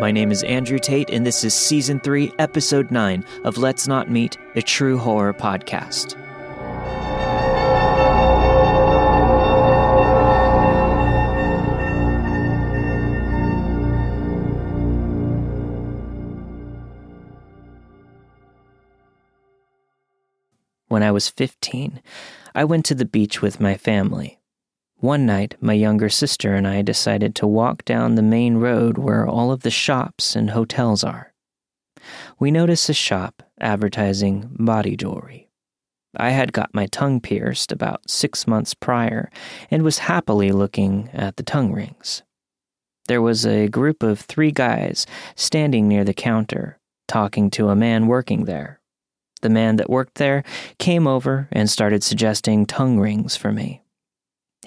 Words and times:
My 0.00 0.10
name 0.10 0.32
is 0.32 0.42
Andrew 0.44 0.78
Tate, 0.78 1.10
and 1.10 1.26
this 1.26 1.44
is 1.44 1.52
Season 1.52 2.00
3, 2.00 2.32
Episode 2.38 2.90
9 2.90 3.22
of 3.44 3.58
Let's 3.58 3.86
Not 3.86 4.10
Meet, 4.10 4.38
a 4.56 4.62
true 4.62 4.96
horror 4.96 5.34
podcast. 5.34 6.16
When 20.88 21.02
I 21.02 21.10
was 21.10 21.28
15, 21.28 22.00
I 22.54 22.64
went 22.64 22.86
to 22.86 22.94
the 22.94 23.04
beach 23.04 23.42
with 23.42 23.60
my 23.60 23.74
family. 23.76 24.39
One 25.00 25.24
night, 25.24 25.56
my 25.62 25.72
younger 25.72 26.10
sister 26.10 26.54
and 26.54 26.68
I 26.68 26.82
decided 26.82 27.34
to 27.36 27.46
walk 27.46 27.86
down 27.86 28.14
the 28.16 28.22
main 28.22 28.58
road 28.58 28.98
where 28.98 29.26
all 29.26 29.50
of 29.50 29.62
the 29.62 29.70
shops 29.70 30.36
and 30.36 30.50
hotels 30.50 31.02
are. 31.02 31.32
We 32.38 32.50
noticed 32.50 32.86
a 32.90 32.94
shop 32.94 33.42
advertising 33.58 34.50
body 34.58 34.96
jewelry. 34.96 35.48
I 36.14 36.30
had 36.30 36.52
got 36.52 36.74
my 36.74 36.84
tongue 36.86 37.18
pierced 37.18 37.72
about 37.72 38.10
six 38.10 38.46
months 38.46 38.74
prior 38.74 39.30
and 39.70 39.82
was 39.82 40.00
happily 40.00 40.52
looking 40.52 41.08
at 41.14 41.36
the 41.36 41.42
tongue 41.44 41.72
rings. 41.72 42.22
There 43.08 43.22
was 43.22 43.46
a 43.46 43.68
group 43.68 44.02
of 44.02 44.20
three 44.20 44.52
guys 44.52 45.06
standing 45.34 45.88
near 45.88 46.04
the 46.04 46.12
counter, 46.12 46.78
talking 47.08 47.50
to 47.52 47.70
a 47.70 47.76
man 47.76 48.06
working 48.06 48.44
there. 48.44 48.80
The 49.40 49.48
man 49.48 49.76
that 49.76 49.88
worked 49.88 50.16
there 50.16 50.44
came 50.78 51.06
over 51.06 51.48
and 51.52 51.70
started 51.70 52.04
suggesting 52.04 52.66
tongue 52.66 52.98
rings 53.00 53.34
for 53.34 53.50
me. 53.50 53.82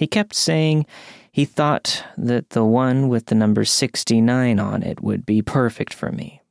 He 0.03 0.07
kept 0.07 0.35
saying 0.35 0.85
he 1.31 1.45
thought 1.45 2.03
that 2.17 2.49
the 2.49 2.65
one 2.65 3.07
with 3.07 3.27
the 3.27 3.35
number 3.35 3.63
69 3.63 4.59
on 4.59 4.83
it 4.83 5.01
would 5.01 5.25
be 5.25 5.41
perfect 5.41 5.93
for 5.93 6.11
me. 6.11 6.41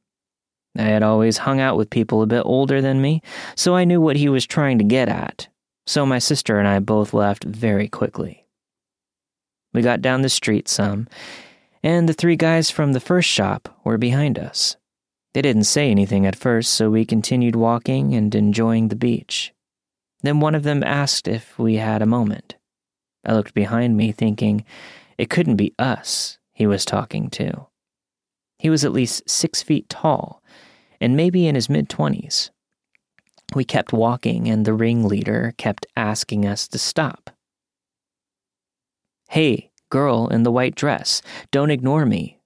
I 0.75 0.85
had 0.85 1.03
always 1.03 1.37
hung 1.37 1.61
out 1.61 1.77
with 1.77 1.91
people 1.91 2.23
a 2.23 2.27
bit 2.27 2.45
older 2.47 2.81
than 2.81 3.03
me, 3.03 3.21
so 3.55 3.77
I 3.77 3.85
knew 3.85 4.01
what 4.01 4.17
he 4.17 4.31
was 4.31 4.47
trying 4.47 4.79
to 4.79 4.85
get 4.85 5.11
at. 5.11 5.49
So 5.87 6.07
my 6.07 6.19
sister 6.19 6.59
and 6.59 6.67
I 6.67 6.79
both 6.79 7.13
left 7.13 7.45
very 7.45 7.89
quickly. 7.89 8.47
We 9.75 9.83
got 9.83 10.01
down 10.01 10.23
the 10.23 10.31
street 10.31 10.67
some, 10.67 11.07
and 11.83 12.09
the 12.09 12.15
three 12.15 12.37
guys 12.37 12.71
from 12.71 12.95
the 12.95 13.01
first 13.01 13.29
shop 13.29 13.69
were 13.85 13.99
behind 13.99 14.39
us. 14.39 14.79
They 15.35 15.43
didn't 15.43 15.65
say 15.65 15.91
anything 15.91 16.25
at 16.25 16.37
first, 16.37 16.73
so 16.73 16.89
we 16.89 17.05
continued 17.05 17.55
walking 17.55 18.15
and 18.15 18.35
enjoying 18.35 18.89
the 18.89 18.97
beach. 18.97 19.53
Then 20.23 20.41
one 20.41 20.55
of 20.55 20.63
them 20.63 20.83
asked 20.83 21.29
if 21.29 21.59
we 21.59 21.75
had 21.75 22.01
a 22.01 22.07
moment. 22.07 22.55
I 23.25 23.35
looked 23.35 23.55
behind 23.55 23.97
me, 23.97 24.13
thinking 24.13 24.65
it 25.19 25.31
couldn't 25.31 25.57
be 25.57 25.75
us 25.79 26.39
he 26.53 26.67
was 26.67 26.85
talking 26.85 27.31
to. 27.31 27.67
He 28.59 28.71
was 28.71 28.85
at 28.85 28.93
least 28.93 29.29
six 29.29 29.63
feet 29.63 29.89
tall, 29.89 30.43
and 31.01 31.17
maybe 31.17 31.47
in 31.47 31.55
his 31.55 31.69
mid 31.69 31.89
twenties. 31.89 32.51
We 33.55 33.65
kept 33.65 33.93
walking, 33.93 34.49
and 34.49 34.65
the 34.65 34.75
ringleader 34.75 35.55
kept 35.59 35.87
asking 35.97 36.47
us 36.47 36.69
to 36.69 36.79
stop. 36.79 37.31
Hey, 39.29 39.71
girl 39.91 40.29
in 40.29 40.43
the 40.43 40.53
white 40.53 40.75
dress, 40.75 41.23
don't 41.51 41.71
ignore 41.71 42.07
me, 42.07 42.41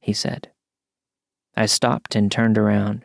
he 0.00 0.12
said. 0.12 0.50
I 1.56 1.66
stopped 1.66 2.14
and 2.14 2.30
turned 2.30 2.56
around. 2.56 3.04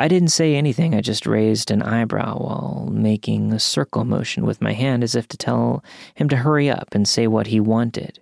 I 0.00 0.08
didn't 0.08 0.28
say 0.28 0.54
anything, 0.54 0.94
I 0.94 1.02
just 1.02 1.26
raised 1.26 1.70
an 1.70 1.82
eyebrow 1.82 2.38
while 2.38 2.88
making 2.90 3.52
a 3.52 3.60
circle 3.60 4.06
motion 4.06 4.46
with 4.46 4.62
my 4.62 4.72
hand 4.72 5.04
as 5.04 5.14
if 5.14 5.28
to 5.28 5.36
tell 5.36 5.84
him 6.14 6.26
to 6.30 6.36
hurry 6.36 6.70
up 6.70 6.94
and 6.94 7.06
say 7.06 7.26
what 7.26 7.48
he 7.48 7.60
wanted. 7.60 8.18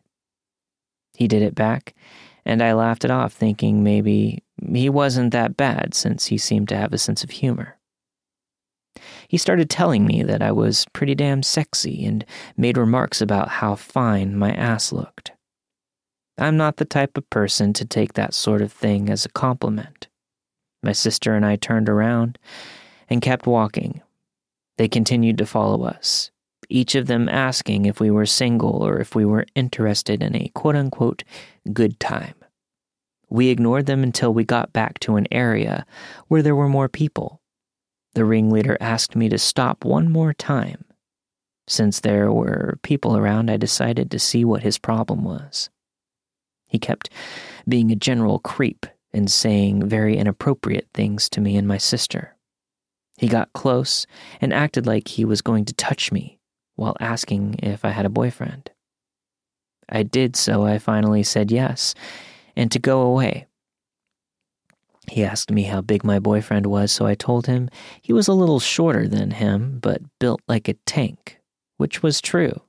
He 1.14 1.28
did 1.28 1.40
it 1.40 1.54
back, 1.54 1.94
and 2.44 2.64
I 2.64 2.72
laughed 2.72 3.04
it 3.04 3.12
off, 3.12 3.32
thinking 3.32 3.84
maybe 3.84 4.42
he 4.74 4.88
wasn't 4.88 5.32
that 5.34 5.56
bad 5.56 5.94
since 5.94 6.26
he 6.26 6.36
seemed 6.36 6.68
to 6.70 6.76
have 6.76 6.92
a 6.92 6.98
sense 6.98 7.22
of 7.22 7.30
humor. 7.30 7.78
He 9.28 9.36
started 9.36 9.70
telling 9.70 10.04
me 10.04 10.24
that 10.24 10.42
I 10.42 10.50
was 10.50 10.84
pretty 10.92 11.14
damn 11.14 11.44
sexy 11.44 12.04
and 12.04 12.24
made 12.56 12.76
remarks 12.76 13.20
about 13.20 13.50
how 13.50 13.76
fine 13.76 14.34
my 14.34 14.50
ass 14.50 14.90
looked. 14.90 15.30
I'm 16.36 16.56
not 16.56 16.78
the 16.78 16.84
type 16.84 17.16
of 17.16 17.30
person 17.30 17.72
to 17.74 17.84
take 17.84 18.14
that 18.14 18.34
sort 18.34 18.62
of 18.62 18.72
thing 18.72 19.08
as 19.08 19.24
a 19.24 19.28
compliment. 19.28 20.07
My 20.88 20.92
sister 20.92 21.34
and 21.34 21.44
I 21.44 21.56
turned 21.56 21.86
around 21.86 22.38
and 23.10 23.20
kept 23.20 23.46
walking. 23.46 24.00
They 24.78 24.88
continued 24.88 25.36
to 25.36 25.44
follow 25.44 25.84
us, 25.84 26.30
each 26.70 26.94
of 26.94 27.08
them 27.08 27.28
asking 27.28 27.84
if 27.84 28.00
we 28.00 28.10
were 28.10 28.24
single 28.24 28.82
or 28.82 28.98
if 28.98 29.14
we 29.14 29.26
were 29.26 29.44
interested 29.54 30.22
in 30.22 30.34
a 30.34 30.50
quote 30.54 30.76
unquote 30.76 31.24
good 31.74 32.00
time. 32.00 32.36
We 33.28 33.50
ignored 33.50 33.84
them 33.84 34.02
until 34.02 34.32
we 34.32 34.44
got 34.44 34.72
back 34.72 34.98
to 35.00 35.16
an 35.16 35.26
area 35.30 35.84
where 36.28 36.40
there 36.40 36.56
were 36.56 36.70
more 36.70 36.88
people. 36.88 37.42
The 38.14 38.24
ringleader 38.24 38.78
asked 38.80 39.14
me 39.14 39.28
to 39.28 39.36
stop 39.36 39.84
one 39.84 40.10
more 40.10 40.32
time. 40.32 40.86
Since 41.66 42.00
there 42.00 42.32
were 42.32 42.78
people 42.82 43.14
around, 43.14 43.50
I 43.50 43.58
decided 43.58 44.10
to 44.10 44.18
see 44.18 44.42
what 44.42 44.62
his 44.62 44.78
problem 44.78 45.22
was. 45.22 45.68
He 46.66 46.78
kept 46.78 47.10
being 47.68 47.92
a 47.92 47.94
general 47.94 48.38
creep 48.38 48.86
and 49.12 49.30
saying 49.30 49.88
very 49.88 50.16
inappropriate 50.16 50.88
things 50.94 51.28
to 51.30 51.40
me 51.40 51.56
and 51.56 51.66
my 51.66 51.78
sister. 51.78 52.36
He 53.16 53.26
got 53.28 53.52
close 53.52 54.06
and 54.40 54.52
acted 54.52 54.86
like 54.86 55.08
he 55.08 55.24
was 55.24 55.42
going 55.42 55.64
to 55.66 55.74
touch 55.74 56.12
me 56.12 56.38
while 56.76 56.96
asking 57.00 57.56
if 57.62 57.84
I 57.84 57.90
had 57.90 58.06
a 58.06 58.10
boyfriend. 58.10 58.70
I 59.88 60.02
did 60.02 60.36
so, 60.36 60.64
I 60.64 60.78
finally 60.78 61.22
said 61.22 61.50
yes, 61.50 61.94
and 62.54 62.70
to 62.70 62.78
go 62.78 63.00
away. 63.02 63.46
He 65.10 65.24
asked 65.24 65.50
me 65.50 65.62
how 65.62 65.80
big 65.80 66.04
my 66.04 66.18
boyfriend 66.18 66.66
was, 66.66 66.92
so 66.92 67.06
I 67.06 67.14
told 67.14 67.46
him 67.46 67.70
he 68.02 68.12
was 68.12 68.28
a 68.28 68.34
little 68.34 68.60
shorter 68.60 69.08
than 69.08 69.32
him, 69.32 69.78
but 69.80 70.02
built 70.20 70.42
like 70.46 70.68
a 70.68 70.74
tank, 70.86 71.40
which 71.78 72.02
was 72.02 72.20
true. 72.20 72.60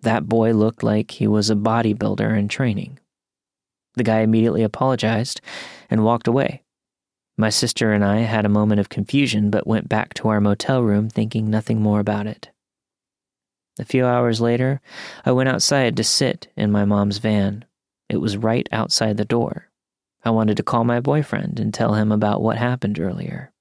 That 0.00 0.28
boy 0.28 0.52
looked 0.52 0.82
like 0.82 1.12
he 1.12 1.26
was 1.26 1.48
a 1.48 1.54
bodybuilder 1.54 2.36
in 2.36 2.48
training. 2.48 2.98
The 3.94 4.04
guy 4.04 4.20
immediately 4.20 4.62
apologized 4.62 5.40
and 5.90 6.04
walked 6.04 6.26
away. 6.28 6.62
My 7.36 7.50
sister 7.50 7.92
and 7.92 8.04
I 8.04 8.18
had 8.18 8.44
a 8.44 8.48
moment 8.48 8.80
of 8.80 8.88
confusion 8.88 9.50
but 9.50 9.66
went 9.66 9.88
back 9.88 10.14
to 10.14 10.28
our 10.28 10.40
motel 10.40 10.82
room 10.82 11.08
thinking 11.08 11.50
nothing 11.50 11.80
more 11.80 12.00
about 12.00 12.26
it. 12.26 12.50
A 13.78 13.84
few 13.84 14.06
hours 14.06 14.40
later, 14.40 14.80
I 15.24 15.32
went 15.32 15.48
outside 15.48 15.96
to 15.96 16.04
sit 16.04 16.48
in 16.56 16.70
my 16.70 16.84
mom's 16.84 17.18
van. 17.18 17.64
It 18.08 18.18
was 18.18 18.36
right 18.36 18.68
outside 18.70 19.16
the 19.16 19.24
door. 19.24 19.70
I 20.24 20.30
wanted 20.30 20.56
to 20.58 20.62
call 20.62 20.84
my 20.84 21.00
boyfriend 21.00 21.58
and 21.58 21.74
tell 21.74 21.94
him 21.94 22.12
about 22.12 22.40
what 22.40 22.56
happened 22.56 23.00
earlier. 23.00 23.52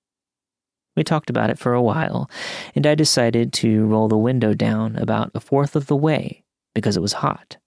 We 0.96 1.04
talked 1.04 1.32
about 1.32 1.50
it 1.50 1.58
for 1.58 1.74
a 1.74 1.82
while, 1.82 2.30
and 2.76 2.86
I 2.86 2.94
decided 2.94 3.52
to 3.54 3.88
roll 3.88 4.08
the 4.08 4.18
window 4.18 4.54
down 4.54 4.96
about 4.98 5.32
a 5.34 5.40
fourth 5.40 5.76
of 5.76 5.88
the 5.88 5.96
way 5.96 6.44
because 6.76 6.96
it 6.96 7.02
was 7.02 7.14
hot. 7.14 7.58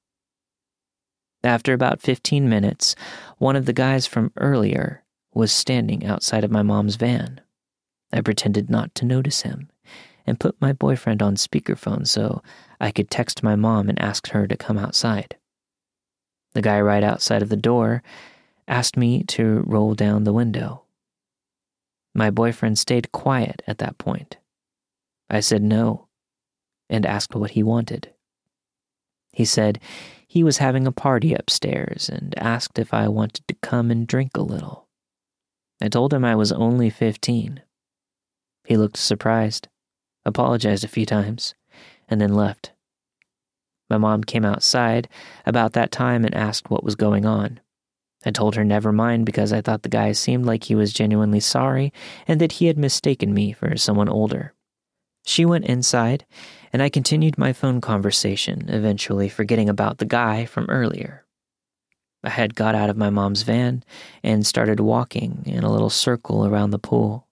After 1.47 1.73
about 1.73 2.03
15 2.03 2.49
minutes, 2.49 2.97
one 3.39 3.55
of 3.55 3.67
the 3.67 3.73
guys 3.73 4.05
from 4.05 4.33
earlier 4.37 5.05
was 5.33 5.53
standing 5.53 6.05
outside 6.05 6.43
of 6.43 6.51
my 6.51 6.63
mom's 6.63 6.97
van. 6.97 7.41
I 8.13 8.21
pretended 8.21 8.69
not 8.69 8.93
to 8.97 9.05
notice 9.05 9.43
him 9.43 9.71
and 10.27 10.41
put 10.41 10.61
my 10.61 10.73
boyfriend 10.73 11.23
on 11.23 11.37
speakerphone 11.37 12.05
so 12.05 12.43
I 12.81 12.91
could 12.91 13.13
text 13.13 13.45
my 13.45 13.55
mom 13.55 13.89
and 13.89 13.97
ask 14.01 14.27
her 14.31 14.49
to 14.49 14.57
come 14.57 14.77
outside. 14.77 15.37
The 16.55 16.63
guy 16.63 16.81
right 16.81 17.05
outside 17.05 17.43
of 17.43 17.49
the 17.49 17.57
door 17.57 18.03
asked 18.67 18.97
me 18.97 19.23
to 19.29 19.63
roll 19.69 19.95
down 19.95 20.25
the 20.25 20.33
window. 20.33 20.83
My 22.13 22.29
boyfriend 22.29 22.77
stayed 22.77 23.13
quiet 23.13 23.63
at 23.69 23.79
that 23.79 23.99
point. 23.99 24.37
I 25.31 25.39
said 25.39 25.63
no 25.63 26.09
and 26.91 27.07
asked 27.07 27.37
what 27.37 27.53
he 27.53 27.63
wanted. 27.63 28.13
He 29.33 29.45
said 29.45 29.79
he 30.37 30.45
was 30.45 30.59
having 30.59 30.87
a 30.87 30.93
party 30.93 31.33
upstairs 31.33 32.11
and 32.11 32.35
asked 32.37 32.79
if 32.79 32.93
I 32.93 33.09
wanted 33.09 33.49
to 33.49 33.57
come 33.63 33.91
and 33.91 34.07
drink 34.07 34.37
a 34.37 34.43
little. 34.43 34.87
I 35.81 35.89
told 35.89 36.13
him 36.13 36.27
I 36.27 36.35
was 36.35 36.53
only 36.53 36.91
15. 36.91 37.63
He 38.67 38.77
looked 38.77 38.99
surprised, 38.99 39.69
apologized 40.27 40.85
a 40.85 40.89
few 40.89 41.07
times, 41.07 41.55
and 42.07 42.21
then 42.21 42.35
left. 42.35 42.73
My 43.89 43.97
mom 43.97 44.25
came 44.25 44.45
outside 44.45 45.09
about 45.47 45.73
that 45.73 45.91
time 45.91 46.23
and 46.23 46.35
asked 46.35 46.69
what 46.69 46.85
was 46.85 46.97
going 46.97 47.25
on. 47.25 47.61
I 48.27 48.31
told 48.31 48.57
her 48.57 48.65
never 48.65 48.93
mind 48.93 49.25
because 49.25 49.55
I 49.55 49.63
thought 49.63 49.85
the 49.85 49.89
guy 49.89 50.13
seemed 50.13 50.45
like 50.45 50.65
he 50.65 50.75
was 50.75 50.93
genuinely 50.93 51.41
sorry 51.41 51.95
and 52.29 52.43
that 52.43 52.53
he 52.53 52.67
had 52.67 52.77
mistaken 52.77 53.33
me 53.33 53.55
for 53.55 53.75
someone 53.79 54.11
older. 54.11 54.53
She 55.27 55.45
went 55.45 55.65
inside, 55.65 56.25
and 56.73 56.81
I 56.81 56.89
continued 56.89 57.37
my 57.37 57.53
phone 57.53 57.81
conversation, 57.81 58.69
eventually 58.69 59.29
forgetting 59.29 59.69
about 59.69 59.99
the 59.99 60.05
guy 60.05 60.47
from 60.47 60.71
earlier. 60.71 61.25
I 62.23 62.31
had 62.31 62.55
got 62.55 62.77
out 62.77 62.91
of 62.91 62.97
my 62.97 63.11
mom's 63.11 63.43
van 63.43 63.83
and 64.23 64.47
started 64.47 64.79
walking 64.79 65.43
in 65.45 65.65
a 65.65 65.71
little 65.71 65.91
circle 65.91 66.47
around 66.47 66.71
the 66.71 66.79
pool. 66.79 67.27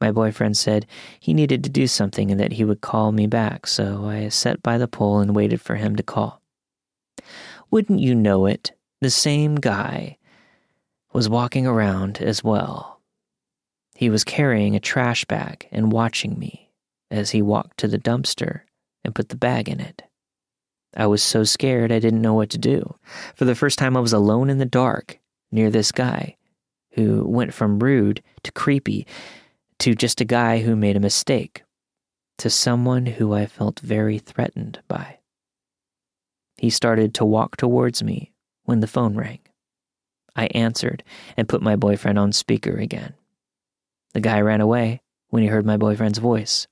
My 0.00 0.12
boyfriend 0.12 0.56
said 0.56 0.86
he 1.18 1.34
needed 1.34 1.64
to 1.64 1.70
do 1.70 1.88
something 1.88 2.30
and 2.30 2.38
that 2.38 2.52
he 2.52 2.64
would 2.64 2.80
call 2.80 3.10
me 3.10 3.26
back, 3.26 3.66
so 3.66 4.06
I 4.06 4.28
sat 4.28 4.62
by 4.62 4.78
the 4.78 4.88
pool 4.88 5.18
and 5.18 5.34
waited 5.34 5.60
for 5.60 5.74
him 5.74 5.96
to 5.96 6.02
call. 6.04 6.40
Wouldn't 7.70 8.00
you 8.00 8.14
know 8.14 8.46
it, 8.46 8.72
the 9.00 9.10
same 9.10 9.56
guy 9.56 10.18
was 11.12 11.28
walking 11.28 11.66
around 11.66 12.18
as 12.18 12.44
well. 12.44 13.00
He 13.96 14.08
was 14.08 14.22
carrying 14.24 14.76
a 14.76 14.80
trash 14.80 15.24
bag 15.24 15.68
and 15.72 15.92
watching 15.92 16.38
me 16.38 16.71
as 17.12 17.30
he 17.30 17.42
walked 17.42 17.78
to 17.78 17.88
the 17.88 17.98
dumpster 17.98 18.62
and 19.04 19.14
put 19.14 19.28
the 19.28 19.36
bag 19.36 19.68
in 19.68 19.80
it. 19.80 20.02
I 20.96 21.06
was 21.06 21.22
so 21.22 21.44
scared 21.44 21.92
I 21.92 21.98
didn't 21.98 22.22
know 22.22 22.34
what 22.34 22.50
to 22.50 22.58
do. 22.58 22.96
For 23.34 23.44
the 23.44 23.54
first 23.54 23.78
time, 23.78 23.96
I 23.96 24.00
was 24.00 24.12
alone 24.12 24.50
in 24.50 24.58
the 24.58 24.64
dark 24.64 25.18
near 25.50 25.70
this 25.70 25.92
guy 25.92 26.36
who 26.92 27.24
went 27.26 27.54
from 27.54 27.78
rude 27.78 28.22
to 28.42 28.52
creepy 28.52 29.06
to 29.78 29.94
just 29.94 30.20
a 30.20 30.26
guy 30.26 30.60
who 30.60 30.76
made 30.76 30.96
a 30.96 31.00
mistake 31.00 31.62
to 32.38 32.50
someone 32.50 33.06
who 33.06 33.32
I 33.32 33.46
felt 33.46 33.80
very 33.80 34.18
threatened 34.18 34.80
by. 34.88 35.18
He 36.56 36.70
started 36.70 37.14
to 37.14 37.24
walk 37.24 37.56
towards 37.56 38.02
me 38.02 38.32
when 38.64 38.80
the 38.80 38.86
phone 38.86 39.16
rang. 39.16 39.40
I 40.36 40.46
answered 40.46 41.02
and 41.36 41.48
put 41.48 41.62
my 41.62 41.76
boyfriend 41.76 42.18
on 42.18 42.32
speaker 42.32 42.76
again. 42.76 43.14
The 44.14 44.20
guy 44.20 44.40
ran 44.40 44.60
away 44.60 45.00
when 45.28 45.42
he 45.42 45.48
heard 45.48 45.66
my 45.66 45.76
boyfriend's 45.76 46.18
voice. 46.18 46.66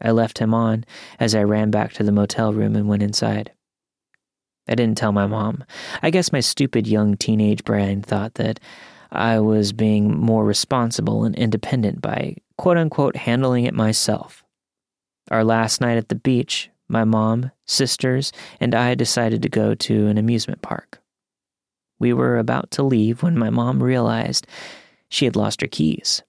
I 0.00 0.10
left 0.10 0.38
him 0.38 0.54
on 0.54 0.84
as 1.18 1.34
I 1.34 1.42
ran 1.42 1.70
back 1.70 1.92
to 1.94 2.02
the 2.02 2.12
motel 2.12 2.52
room 2.52 2.76
and 2.76 2.88
went 2.88 3.02
inside. 3.02 3.52
I 4.68 4.74
didn't 4.74 4.98
tell 4.98 5.12
my 5.12 5.26
mom. 5.26 5.64
I 6.02 6.10
guess 6.10 6.32
my 6.32 6.40
stupid 6.40 6.86
young 6.86 7.16
teenage 7.16 7.64
brain 7.64 8.02
thought 8.02 8.34
that 8.34 8.60
I 9.10 9.40
was 9.40 9.72
being 9.72 10.16
more 10.16 10.44
responsible 10.44 11.24
and 11.24 11.34
independent 11.34 12.00
by 12.00 12.36
quote 12.56 12.76
unquote 12.76 13.16
handling 13.16 13.64
it 13.64 13.74
myself. 13.74 14.44
Our 15.30 15.44
last 15.44 15.80
night 15.80 15.96
at 15.96 16.08
the 16.08 16.14
beach, 16.14 16.70
my 16.88 17.04
mom, 17.04 17.50
sisters, 17.66 18.32
and 18.60 18.74
I 18.74 18.94
decided 18.94 19.42
to 19.42 19.48
go 19.48 19.74
to 19.74 20.06
an 20.06 20.18
amusement 20.18 20.62
park. 20.62 21.00
We 21.98 22.12
were 22.12 22.38
about 22.38 22.70
to 22.72 22.82
leave 22.82 23.22
when 23.22 23.38
my 23.38 23.50
mom 23.50 23.82
realized 23.82 24.46
she 25.08 25.24
had 25.24 25.36
lost 25.36 25.60
her 25.60 25.66
keys. 25.66 26.22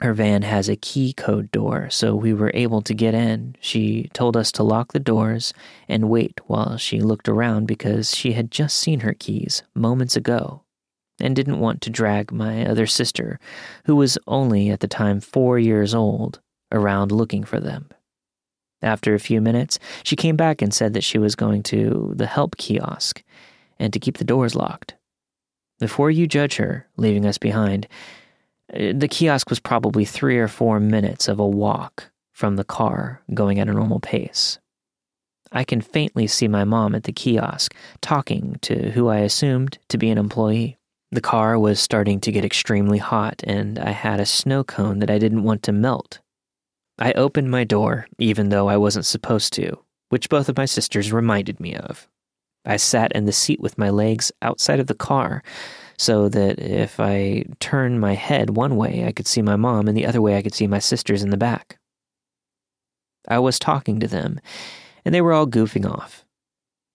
Her 0.00 0.14
van 0.14 0.42
has 0.42 0.68
a 0.68 0.76
key 0.76 1.12
code 1.12 1.50
door, 1.50 1.90
so 1.90 2.14
we 2.16 2.32
were 2.32 2.50
able 2.54 2.80
to 2.82 2.94
get 2.94 3.12
in. 3.12 3.54
She 3.60 4.08
told 4.14 4.34
us 4.34 4.50
to 4.52 4.62
lock 4.62 4.92
the 4.92 4.98
doors 4.98 5.52
and 5.88 6.08
wait 6.08 6.40
while 6.46 6.78
she 6.78 7.00
looked 7.00 7.28
around 7.28 7.66
because 7.66 8.16
she 8.16 8.32
had 8.32 8.50
just 8.50 8.78
seen 8.78 9.00
her 9.00 9.12
keys 9.12 9.62
moments 9.74 10.16
ago 10.16 10.62
and 11.20 11.36
didn't 11.36 11.60
want 11.60 11.82
to 11.82 11.90
drag 11.90 12.32
my 12.32 12.64
other 12.64 12.86
sister, 12.86 13.38
who 13.84 13.94
was 13.94 14.16
only 14.26 14.70
at 14.70 14.80
the 14.80 14.88
time 14.88 15.20
four 15.20 15.58
years 15.58 15.94
old, 15.94 16.40
around 16.72 17.12
looking 17.12 17.44
for 17.44 17.60
them. 17.60 17.90
After 18.80 19.14
a 19.14 19.20
few 19.20 19.42
minutes, 19.42 19.78
she 20.02 20.16
came 20.16 20.36
back 20.36 20.62
and 20.62 20.72
said 20.72 20.94
that 20.94 21.04
she 21.04 21.18
was 21.18 21.34
going 21.34 21.62
to 21.64 22.14
the 22.16 22.26
help 22.26 22.56
kiosk 22.56 23.22
and 23.78 23.92
to 23.92 23.98
keep 24.00 24.16
the 24.16 24.24
doors 24.24 24.54
locked. 24.54 24.94
Before 25.78 26.10
you 26.10 26.26
judge 26.26 26.56
her, 26.56 26.86
leaving 26.96 27.26
us 27.26 27.36
behind, 27.36 27.86
Uh, 28.72 28.92
the 28.94 29.08
kiosk 29.08 29.50
was 29.50 29.60
probably 29.60 30.04
three 30.04 30.38
or 30.38 30.48
four 30.48 30.80
minutes 30.80 31.28
of 31.28 31.38
a 31.38 31.46
walk 31.46 32.10
from 32.32 32.56
the 32.56 32.64
car 32.64 33.22
going 33.34 33.58
at 33.58 33.68
a 33.68 33.72
normal 33.72 34.00
pace. 34.00 34.58
I 35.52 35.64
can 35.64 35.80
faintly 35.80 36.26
see 36.26 36.46
my 36.46 36.64
mom 36.64 36.94
at 36.94 37.04
the 37.04 37.12
kiosk 37.12 37.74
talking 38.00 38.56
to 38.62 38.90
who 38.92 39.08
I 39.08 39.18
assumed 39.18 39.78
to 39.88 39.98
be 39.98 40.10
an 40.10 40.18
employee. 40.18 40.78
The 41.10 41.20
car 41.20 41.58
was 41.58 41.80
starting 41.80 42.20
to 42.20 42.30
get 42.30 42.44
extremely 42.44 42.98
hot, 42.98 43.42
and 43.44 43.78
I 43.80 43.90
had 43.90 44.20
a 44.20 44.26
snow 44.26 44.62
cone 44.62 45.00
that 45.00 45.10
I 45.10 45.18
didn't 45.18 45.42
want 45.42 45.64
to 45.64 45.72
melt. 45.72 46.20
I 47.00 47.12
opened 47.12 47.50
my 47.50 47.64
door, 47.64 48.06
even 48.18 48.50
though 48.50 48.68
I 48.68 48.76
wasn't 48.76 49.06
supposed 49.06 49.52
to, 49.54 49.76
which 50.10 50.28
both 50.28 50.48
of 50.48 50.56
my 50.56 50.66
sisters 50.66 51.12
reminded 51.12 51.58
me 51.58 51.74
of. 51.74 52.06
I 52.64 52.76
sat 52.76 53.10
in 53.12 53.24
the 53.24 53.32
seat 53.32 53.60
with 53.60 53.78
my 53.78 53.90
legs 53.90 54.30
outside 54.42 54.78
of 54.78 54.86
the 54.86 54.94
car 54.94 55.42
so 56.00 56.28
that 56.28 56.58
if 56.58 56.98
I 56.98 57.44
turned 57.60 58.00
my 58.00 58.14
head 58.14 58.50
one 58.50 58.76
way, 58.76 59.04
I 59.06 59.12
could 59.12 59.26
see 59.26 59.42
my 59.42 59.56
mom, 59.56 59.88
and 59.88 59.96
the 59.96 60.06
other 60.06 60.22
way, 60.22 60.36
I 60.36 60.42
could 60.42 60.54
see 60.54 60.66
my 60.66 60.78
sisters 60.78 61.22
in 61.22 61.30
the 61.30 61.36
back. 61.36 61.78
I 63.28 63.38
was 63.38 63.58
talking 63.58 64.00
to 64.00 64.08
them, 64.08 64.40
and 65.04 65.14
they 65.14 65.20
were 65.20 65.32
all 65.32 65.46
goofing 65.46 65.88
off. 65.90 66.24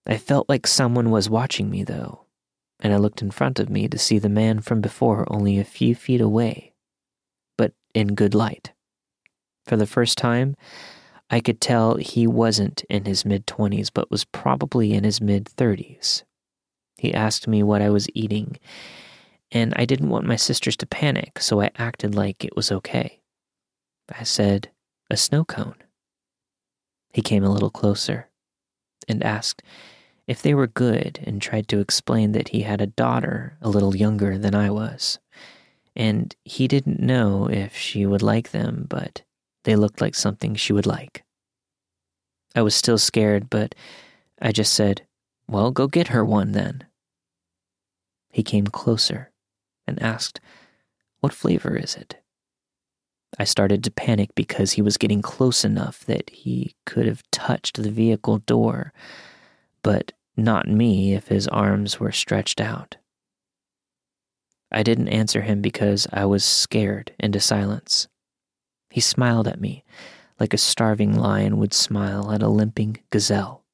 I 0.07 0.18
felt 0.18 0.50
like 0.50 0.68
someone 0.68 1.10
was 1.12 1.30
watching 1.30 1.69
me, 1.69 1.84
though 1.84 2.25
and 2.80 2.94
I 2.94 2.98
looked 2.98 3.22
in 3.22 3.31
front 3.31 3.60
of 3.60 3.69
me 3.69 3.88
to 3.88 3.98
see 3.98 4.19
the 4.19 4.30
man 4.30 4.60
from 4.60 4.81
before 4.81 5.25
only 5.28 5.58
a 5.58 5.63
few 5.63 5.96
feet 5.96 6.22
away, 6.22 6.74
but 7.58 7.74
in 7.94 8.16
good 8.16 8.36
light. 8.36 8.74
For 9.66 9.78
the 9.78 9.88
first 9.88 10.18
time, 10.18 10.56
I 11.30 11.40
could 11.40 11.60
tell 11.60 11.96
he 11.96 12.28
wasn't 12.28 12.84
in 12.90 13.06
his 13.06 13.25
mid 13.25 13.48
20s, 13.48 13.90
but 13.94 14.12
was 14.12 14.25
probably 14.25 14.94
in 14.94 15.04
his 15.04 15.22
mid 15.22 15.46
30s. 15.46 16.24
He 16.98 17.14
asked 17.14 17.48
me 17.48 17.64
what 17.64 17.82
I 17.82 17.90
was 17.90 18.08
eating, 18.14 18.58
and 19.52 19.74
I 19.76 19.86
didn't 19.86 20.10
want 20.10 20.26
my 20.26 20.36
sisters 20.36 20.76
to 20.78 20.86
panic, 20.86 21.40
so 21.40 21.62
I 21.62 21.72
acted 21.78 22.16
like 22.16 22.44
it 22.44 22.56
was 22.56 22.72
okay. 22.72 23.22
I 24.10 24.24
said, 24.24 24.72
A 25.10 25.18
snow 25.18 25.44
cone. 25.44 25.76
He 27.14 27.22
came 27.22 27.44
a 27.44 27.52
little 27.52 27.70
closer 27.70 28.30
and 29.08 29.24
asked 29.24 29.62
if 30.28 30.42
they 30.42 30.54
were 30.54 30.68
good 30.68 31.20
and 31.24 31.42
tried 31.42 31.68
to 31.70 31.80
explain 31.80 32.32
that 32.32 32.50
he 32.50 32.62
had 32.62 32.82
a 32.82 32.88
daughter 32.88 33.58
a 33.62 33.70
little 33.70 33.96
younger 33.96 34.38
than 34.38 34.56
I 34.56 34.70
was. 34.70 35.20
And 35.96 36.36
he 36.44 36.68
didn't 36.68 37.00
know 37.00 37.48
if 37.50 37.76
she 37.76 38.06
would 38.06 38.22
like 38.22 38.52
them, 38.52 38.86
but 38.90 39.22
they 39.64 39.76
looked 39.76 40.02
like 40.02 40.16
something 40.16 40.56
she 40.56 40.74
would 40.74 40.86
like. 40.86 41.24
I 42.56 42.62
was 42.62 42.76
still 42.76 42.98
scared, 42.98 43.50
but 43.50 43.76
I 44.42 44.52
just 44.52 44.74
said, 44.74 45.06
Well, 45.48 45.72
go 45.72 45.88
get 45.88 46.10
her 46.10 46.26
one 46.26 46.52
then. 46.54 46.86
He 48.32 48.44
came 48.44 48.68
closer 48.68 49.32
and 49.88 50.02
asked, 50.02 50.40
What 51.20 51.34
flavor 51.34 51.76
is 51.76 51.96
it? 51.96 52.22
I 53.38 53.44
started 53.44 53.84
to 53.84 53.92
panic 53.92 54.34
because 54.36 54.74
he 54.74 54.82
was 54.82 54.98
getting 54.98 55.22
close 55.22 55.66
enough 55.66 56.06
that 56.06 56.30
he 56.30 56.76
could 56.86 57.06
have 57.06 57.24
touched 57.32 57.82
the 57.82 57.92
vehicle 57.92 58.40
door 58.40 58.94
but 59.86 60.14
not 60.36 60.68
me 60.68 61.14
if 61.14 61.28
his 61.28 61.48
arms 61.50 62.00
were 62.00 62.12
stretched 62.12 62.60
out. 62.60 62.98
I 64.72 64.82
didn't 64.82 65.10
answer 65.10 65.42
him 65.42 65.62
because 65.62 66.08
I 66.12 66.26
was 66.26 66.44
scared 66.44 67.14
into 67.20 67.40
silence. 67.40 68.08
He 68.90 69.00
smiled 69.00 69.48
at 69.48 69.62
me 69.62 69.84
like 70.40 70.56
a 70.56 70.58
starving 70.58 71.14
lion 71.14 71.58
would 71.58 71.72
smile 71.74 72.32
at 72.32 72.42
a 72.42 72.48
limping 72.48 72.98
gazelle. 73.12 73.65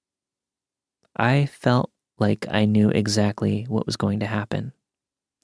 I 1.15 1.45
felt 1.45 1.91
like 2.19 2.45
I 2.49 2.65
knew 2.65 2.89
exactly 2.89 3.65
what 3.67 3.85
was 3.85 3.97
going 3.97 4.19
to 4.19 4.27
happen. 4.27 4.73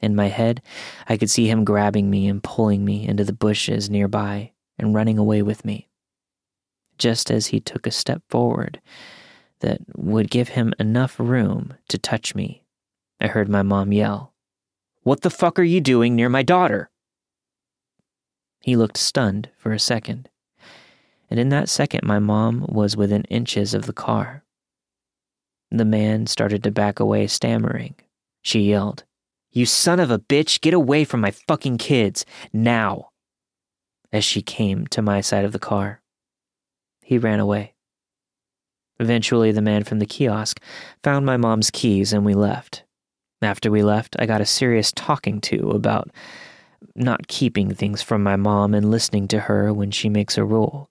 In 0.02 0.16
my 0.16 0.28
head, 0.28 0.62
I 1.10 1.18
could 1.18 1.30
see 1.30 1.50
him 1.50 1.66
grabbing 1.66 2.10
me 2.10 2.28
and 2.28 2.44
pulling 2.44 2.86
me 2.86 3.08
into 3.08 3.24
the 3.24 3.34
bushes 3.34 3.90
nearby 3.90 4.52
and 4.78 4.94
running 4.94 5.18
away 5.18 5.42
with 5.42 5.66
me. 5.66 5.90
Just 6.98 7.32
as 7.32 7.48
he 7.48 7.60
took 7.60 7.88
a 7.88 7.92
step 7.92 8.22
forward, 8.30 8.80
that 9.60 9.82
would 9.96 10.30
give 10.30 10.50
him 10.50 10.74
enough 10.80 11.20
room 11.20 11.74
to 11.90 11.98
touch 11.98 12.36
me. 12.36 12.64
I 13.20 13.28
heard 13.28 13.50
my 13.50 13.64
mom 13.64 13.92
yell, 13.92 14.34
What 15.02 15.22
the 15.22 15.32
fuck 15.32 15.58
are 15.58 15.64
you 15.64 15.82
doing 15.82 16.16
near 16.16 16.30
my 16.30 16.44
daughter? 16.44 16.92
He 18.62 18.76
looked 18.76 18.98
stunned 18.98 19.50
for 19.58 19.72
a 19.72 19.80
second, 19.80 20.30
and 21.30 21.40
in 21.40 21.50
that 21.50 21.70
second, 21.70 22.04
my 22.04 22.20
mom 22.20 22.66
was 22.68 22.96
within 22.98 23.24
inches 23.24 23.74
of 23.74 23.86
the 23.86 23.94
car. 23.94 24.44
The 25.72 25.86
man 25.86 26.28
started 26.28 26.64
to 26.64 26.72
back 26.72 27.00
away, 27.00 27.28
stammering. 27.28 27.96
She 28.42 28.62
yelled, 28.62 29.04
You 29.52 29.66
son 29.66 30.00
of 30.00 30.12
a 30.12 30.20
bitch, 30.20 30.62
get 30.62 30.74
away 30.74 31.04
from 31.04 31.22
my 31.22 31.32
fucking 31.32 31.78
kids, 31.78 32.26
now! 32.54 33.10
As 34.14 34.24
she 34.24 34.42
came 34.42 34.88
to 34.88 35.02
my 35.02 35.20
side 35.22 35.44
of 35.44 35.52
the 35.52 35.60
car. 35.60 36.02
He 37.04 37.18
ran 37.18 37.40
away. 37.40 37.74
Eventually, 39.00 39.52
the 39.52 39.62
man 39.62 39.84
from 39.84 40.00
the 40.00 40.06
kiosk 40.06 40.62
found 41.04 41.26
my 41.26 41.38
mom's 41.38 41.70
keys 41.70 42.14
and 42.14 42.26
we 42.26 42.34
left. 42.34 42.84
After 43.42 43.70
we 43.70 43.84
left, 43.84 44.16
I 44.18 44.26
got 44.26 44.42
a 44.42 44.46
serious 44.46 44.92
talking 44.92 45.40
to 45.42 45.70
about 45.72 46.10
not 46.96 47.28
keeping 47.28 47.74
things 47.74 48.02
from 48.02 48.24
my 48.24 48.36
mom 48.36 48.74
and 48.74 48.90
listening 48.90 49.28
to 49.30 49.42
her 49.42 49.72
when 49.74 49.92
she 49.92 50.10
makes 50.10 50.38
a 50.38 50.46
rule. 50.46 50.90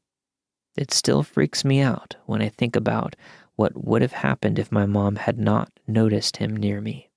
It 0.76 0.92
still 0.92 1.23
freaks 1.23 1.64
me 1.64 1.80
out 1.80 2.16
when 2.26 2.42
I 2.42 2.49
think 2.49 2.76
about 2.76 3.16
what 3.56 3.84
would 3.84 4.02
have 4.02 4.12
happened 4.12 4.58
if 4.58 4.70
my 4.70 4.86
mom 4.86 5.16
had 5.16 5.38
not 5.38 5.70
noticed 5.86 6.36
him 6.36 6.56
near 6.56 6.80
me. 6.80 7.10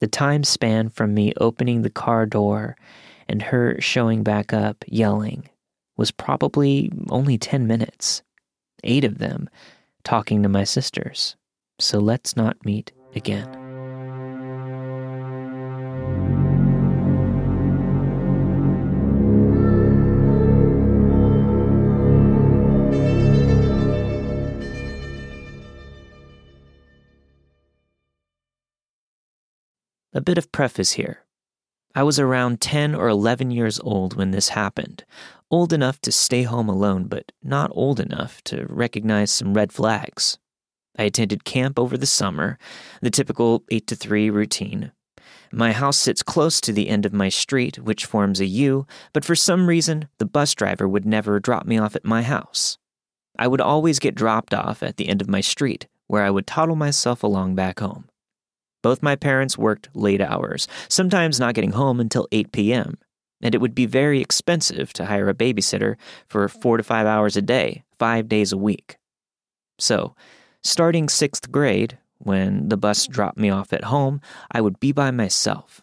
The 0.00 0.06
time 0.06 0.44
span 0.44 0.90
from 0.90 1.14
me 1.14 1.32
opening 1.38 1.82
the 1.82 1.90
car 1.90 2.26
door 2.26 2.76
and 3.28 3.42
her 3.42 3.80
showing 3.80 4.22
back 4.22 4.52
up, 4.52 4.84
yelling, 4.86 5.48
was 5.96 6.10
probably 6.10 6.90
only 7.08 7.38
10 7.38 7.66
minutes. 7.66 8.22
Eight 8.84 9.04
of 9.04 9.18
them 9.18 9.48
talking 10.04 10.42
to 10.42 10.48
my 10.48 10.64
sisters, 10.64 11.36
so 11.78 11.98
let's 11.98 12.36
not 12.36 12.64
meet 12.64 12.92
again. 13.14 13.55
A 30.16 30.22
bit 30.22 30.38
of 30.38 30.50
preface 30.50 30.92
here. 30.92 31.26
I 31.94 32.02
was 32.02 32.18
around 32.18 32.62
10 32.62 32.94
or 32.94 33.06
11 33.06 33.50
years 33.50 33.78
old 33.80 34.16
when 34.16 34.30
this 34.30 34.48
happened, 34.48 35.04
old 35.50 35.74
enough 35.74 36.00
to 36.00 36.10
stay 36.10 36.44
home 36.44 36.70
alone, 36.70 37.04
but 37.04 37.32
not 37.42 37.70
old 37.74 38.00
enough 38.00 38.40
to 38.44 38.64
recognize 38.70 39.30
some 39.30 39.52
red 39.52 39.74
flags. 39.74 40.38
I 40.98 41.02
attended 41.02 41.44
camp 41.44 41.78
over 41.78 41.98
the 41.98 42.06
summer, 42.06 42.56
the 43.02 43.10
typical 43.10 43.64
8 43.70 43.86
to 43.88 43.94
3 43.94 44.30
routine. 44.30 44.90
My 45.52 45.72
house 45.72 45.98
sits 45.98 46.22
close 46.22 46.62
to 46.62 46.72
the 46.72 46.88
end 46.88 47.04
of 47.04 47.12
my 47.12 47.28
street, 47.28 47.78
which 47.78 48.06
forms 48.06 48.40
a 48.40 48.46
U, 48.46 48.86
but 49.12 49.22
for 49.22 49.36
some 49.36 49.66
reason, 49.66 50.08
the 50.16 50.24
bus 50.24 50.54
driver 50.54 50.88
would 50.88 51.04
never 51.04 51.38
drop 51.40 51.66
me 51.66 51.76
off 51.76 51.94
at 51.94 52.06
my 52.06 52.22
house. 52.22 52.78
I 53.38 53.48
would 53.48 53.60
always 53.60 53.98
get 53.98 54.14
dropped 54.14 54.54
off 54.54 54.82
at 54.82 54.96
the 54.96 55.10
end 55.10 55.20
of 55.20 55.28
my 55.28 55.42
street, 55.42 55.88
where 56.06 56.24
I 56.24 56.30
would 56.30 56.46
toddle 56.46 56.74
myself 56.74 57.22
along 57.22 57.54
back 57.54 57.80
home. 57.80 58.08
Both 58.86 59.02
my 59.02 59.16
parents 59.16 59.58
worked 59.58 59.88
late 59.94 60.20
hours, 60.20 60.68
sometimes 60.88 61.40
not 61.40 61.54
getting 61.56 61.72
home 61.72 61.98
until 61.98 62.28
8 62.30 62.52
p.m., 62.52 62.98
and 63.42 63.52
it 63.52 63.60
would 63.60 63.74
be 63.74 63.84
very 63.84 64.20
expensive 64.20 64.92
to 64.92 65.06
hire 65.06 65.28
a 65.28 65.34
babysitter 65.34 65.96
for 66.28 66.48
four 66.48 66.76
to 66.76 66.84
five 66.84 67.04
hours 67.04 67.36
a 67.36 67.42
day, 67.42 67.82
five 67.98 68.28
days 68.28 68.52
a 68.52 68.56
week. 68.56 68.96
So, 69.80 70.14
starting 70.62 71.08
sixth 71.08 71.50
grade, 71.50 71.98
when 72.18 72.68
the 72.68 72.76
bus 72.76 73.08
dropped 73.08 73.38
me 73.38 73.50
off 73.50 73.72
at 73.72 73.82
home, 73.82 74.20
I 74.52 74.60
would 74.60 74.78
be 74.78 74.92
by 74.92 75.10
myself. 75.10 75.82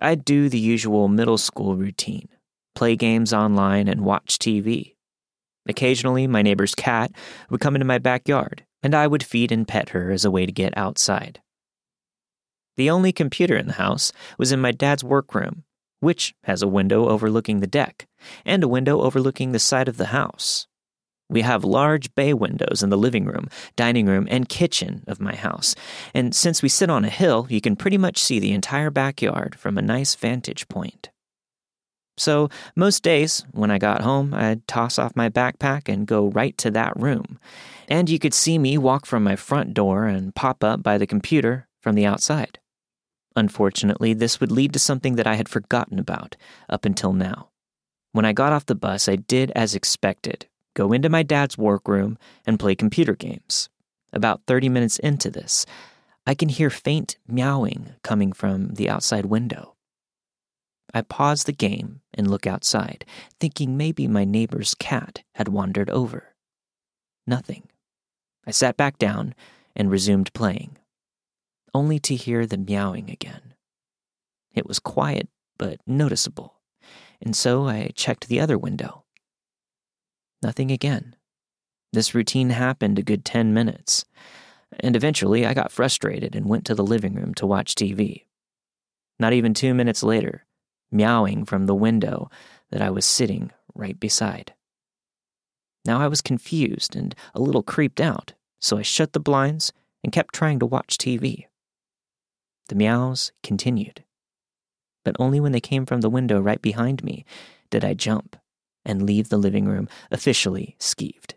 I'd 0.00 0.24
do 0.24 0.48
the 0.48 0.58
usual 0.58 1.06
middle 1.06 1.38
school 1.38 1.76
routine 1.76 2.28
play 2.74 2.96
games 2.96 3.32
online 3.32 3.86
and 3.86 4.00
watch 4.00 4.40
TV. 4.40 4.96
Occasionally, 5.68 6.26
my 6.26 6.42
neighbor's 6.42 6.74
cat 6.74 7.12
would 7.50 7.60
come 7.60 7.76
into 7.76 7.86
my 7.86 7.98
backyard, 7.98 8.64
and 8.82 8.96
I 8.96 9.06
would 9.06 9.22
feed 9.22 9.52
and 9.52 9.68
pet 9.68 9.90
her 9.90 10.10
as 10.10 10.24
a 10.24 10.30
way 10.32 10.44
to 10.44 10.50
get 10.50 10.76
outside. 10.76 11.40
The 12.76 12.90
only 12.90 13.12
computer 13.12 13.56
in 13.56 13.66
the 13.66 13.74
house 13.74 14.12
was 14.38 14.52
in 14.52 14.60
my 14.60 14.72
dad's 14.72 15.04
workroom, 15.04 15.64
which 16.00 16.34
has 16.44 16.62
a 16.62 16.68
window 16.68 17.08
overlooking 17.08 17.60
the 17.60 17.66
deck 17.66 18.06
and 18.44 18.62
a 18.62 18.68
window 18.68 19.00
overlooking 19.00 19.52
the 19.52 19.58
side 19.58 19.88
of 19.88 19.96
the 19.96 20.06
house. 20.06 20.66
We 21.28 21.42
have 21.42 21.64
large 21.64 22.14
bay 22.14 22.34
windows 22.34 22.82
in 22.82 22.90
the 22.90 22.96
living 22.96 23.24
room, 23.24 23.48
dining 23.74 24.06
room, 24.06 24.28
and 24.30 24.48
kitchen 24.48 25.02
of 25.08 25.20
my 25.20 25.34
house, 25.34 25.74
and 26.14 26.34
since 26.34 26.62
we 26.62 26.68
sit 26.68 26.88
on 26.88 27.04
a 27.04 27.10
hill, 27.10 27.46
you 27.50 27.60
can 27.60 27.74
pretty 27.74 27.98
much 27.98 28.18
see 28.18 28.38
the 28.38 28.52
entire 28.52 28.90
backyard 28.90 29.56
from 29.56 29.76
a 29.76 29.82
nice 29.82 30.14
vantage 30.14 30.68
point. 30.68 31.10
So, 32.18 32.48
most 32.76 33.02
days, 33.02 33.44
when 33.52 33.70
I 33.70 33.78
got 33.78 34.02
home, 34.02 34.32
I'd 34.32 34.66
toss 34.66 34.98
off 34.98 35.16
my 35.16 35.28
backpack 35.28 35.92
and 35.92 36.06
go 36.06 36.28
right 36.28 36.56
to 36.58 36.70
that 36.70 36.98
room. 36.98 37.38
And 37.88 38.08
you 38.08 38.18
could 38.18 38.32
see 38.32 38.58
me 38.58 38.78
walk 38.78 39.04
from 39.04 39.22
my 39.22 39.36
front 39.36 39.74
door 39.74 40.06
and 40.06 40.34
pop 40.34 40.64
up 40.64 40.82
by 40.82 40.96
the 40.96 41.06
computer 41.06 41.68
from 41.82 41.94
the 41.94 42.06
outside. 42.06 42.58
Unfortunately, 43.36 44.14
this 44.14 44.40
would 44.40 44.50
lead 44.50 44.72
to 44.72 44.78
something 44.78 45.16
that 45.16 45.26
I 45.26 45.34
had 45.34 45.48
forgotten 45.48 45.98
about 45.98 46.36
up 46.70 46.86
until 46.86 47.12
now. 47.12 47.50
When 48.12 48.24
I 48.24 48.32
got 48.32 48.54
off 48.54 48.64
the 48.64 48.74
bus, 48.74 49.08
I 49.08 49.16
did 49.16 49.52
as 49.54 49.74
expected 49.74 50.46
go 50.74 50.92
into 50.92 51.08
my 51.08 51.22
dad's 51.22 51.56
workroom 51.56 52.18
and 52.46 52.58
play 52.58 52.74
computer 52.74 53.14
games. 53.14 53.68
About 54.12 54.42
30 54.46 54.68
minutes 54.68 54.98
into 54.98 55.30
this, 55.30 55.64
I 56.26 56.34
can 56.34 56.48
hear 56.48 56.70
faint 56.70 57.16
meowing 57.26 57.94
coming 58.02 58.32
from 58.32 58.74
the 58.74 58.88
outside 58.88 59.26
window. 59.26 59.74
I 60.92 61.02
pause 61.02 61.44
the 61.44 61.52
game 61.52 62.00
and 62.14 62.30
look 62.30 62.46
outside, 62.46 63.04
thinking 63.38 63.76
maybe 63.76 64.06
my 64.06 64.24
neighbor's 64.24 64.74
cat 64.74 65.22
had 65.34 65.48
wandered 65.48 65.90
over. 65.90 66.34
Nothing. 67.26 67.64
I 68.46 68.50
sat 68.50 68.76
back 68.76 68.98
down 68.98 69.34
and 69.74 69.90
resumed 69.90 70.32
playing 70.32 70.78
only 71.76 71.98
to 71.98 72.16
hear 72.16 72.46
the 72.46 72.56
meowing 72.56 73.10
again. 73.10 73.52
It 74.54 74.66
was 74.66 74.78
quiet, 74.78 75.28
but 75.58 75.78
noticeable, 75.86 76.54
and 77.20 77.36
so 77.36 77.68
I 77.68 77.90
checked 77.94 78.28
the 78.28 78.40
other 78.40 78.56
window. 78.56 79.04
Nothing 80.42 80.70
again. 80.70 81.16
This 81.92 82.14
routine 82.14 82.48
happened 82.48 82.98
a 82.98 83.02
good 83.02 83.26
10 83.26 83.52
minutes, 83.52 84.06
and 84.80 84.96
eventually 84.96 85.44
I 85.44 85.52
got 85.52 85.70
frustrated 85.70 86.34
and 86.34 86.48
went 86.48 86.64
to 86.64 86.74
the 86.74 86.82
living 86.82 87.14
room 87.14 87.34
to 87.34 87.46
watch 87.46 87.74
TV. 87.74 88.24
Not 89.18 89.34
even 89.34 89.52
two 89.52 89.74
minutes 89.74 90.02
later, 90.02 90.46
meowing 90.90 91.44
from 91.44 91.66
the 91.66 91.74
window 91.74 92.30
that 92.70 92.80
I 92.80 92.88
was 92.88 93.04
sitting 93.04 93.52
right 93.74 94.00
beside. 94.00 94.54
Now 95.84 96.00
I 96.00 96.08
was 96.08 96.22
confused 96.22 96.96
and 96.96 97.14
a 97.34 97.40
little 97.40 97.62
creeped 97.62 98.00
out, 98.00 98.32
so 98.60 98.78
I 98.78 98.82
shut 98.82 99.12
the 99.12 99.20
blinds 99.20 99.74
and 100.02 100.10
kept 100.10 100.34
trying 100.34 100.58
to 100.60 100.66
watch 100.66 100.96
TV. 100.96 101.44
The 102.68 102.74
meows 102.74 103.32
continued. 103.42 104.04
But 105.04 105.16
only 105.18 105.40
when 105.40 105.52
they 105.52 105.60
came 105.60 105.86
from 105.86 106.00
the 106.00 106.10
window 106.10 106.40
right 106.40 106.60
behind 106.60 107.04
me 107.04 107.24
did 107.70 107.84
I 107.84 107.94
jump 107.94 108.36
and 108.84 109.02
leave 109.02 109.28
the 109.28 109.36
living 109.36 109.66
room 109.66 109.88
officially 110.10 110.76
skeeved. 110.78 111.34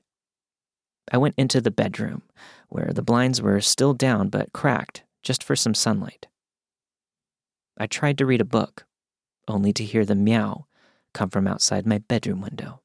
I 1.12 1.18
went 1.18 1.36
into 1.38 1.60
the 1.62 1.72
bedroom, 1.72 2.22
where 2.68 2.92
the 2.94 3.02
blinds 3.02 3.42
were 3.42 3.62
still 3.62 3.94
down 3.94 4.30
but 4.30 4.54
cracked 4.54 5.04
just 5.24 5.44
for 5.44 5.56
some 5.56 5.74
sunlight. 5.74 6.28
I 7.78 7.88
tried 7.88 8.18
to 8.20 8.26
read 8.26 8.42
a 8.42 8.46
book, 8.46 8.86
only 9.48 9.74
to 9.74 9.84
hear 9.84 10.06
the 10.06 10.16
meow 10.16 10.66
come 11.14 11.30
from 11.30 11.48
outside 11.48 11.86
my 11.86 11.98
bedroom 11.98 12.42
window. 12.42 12.82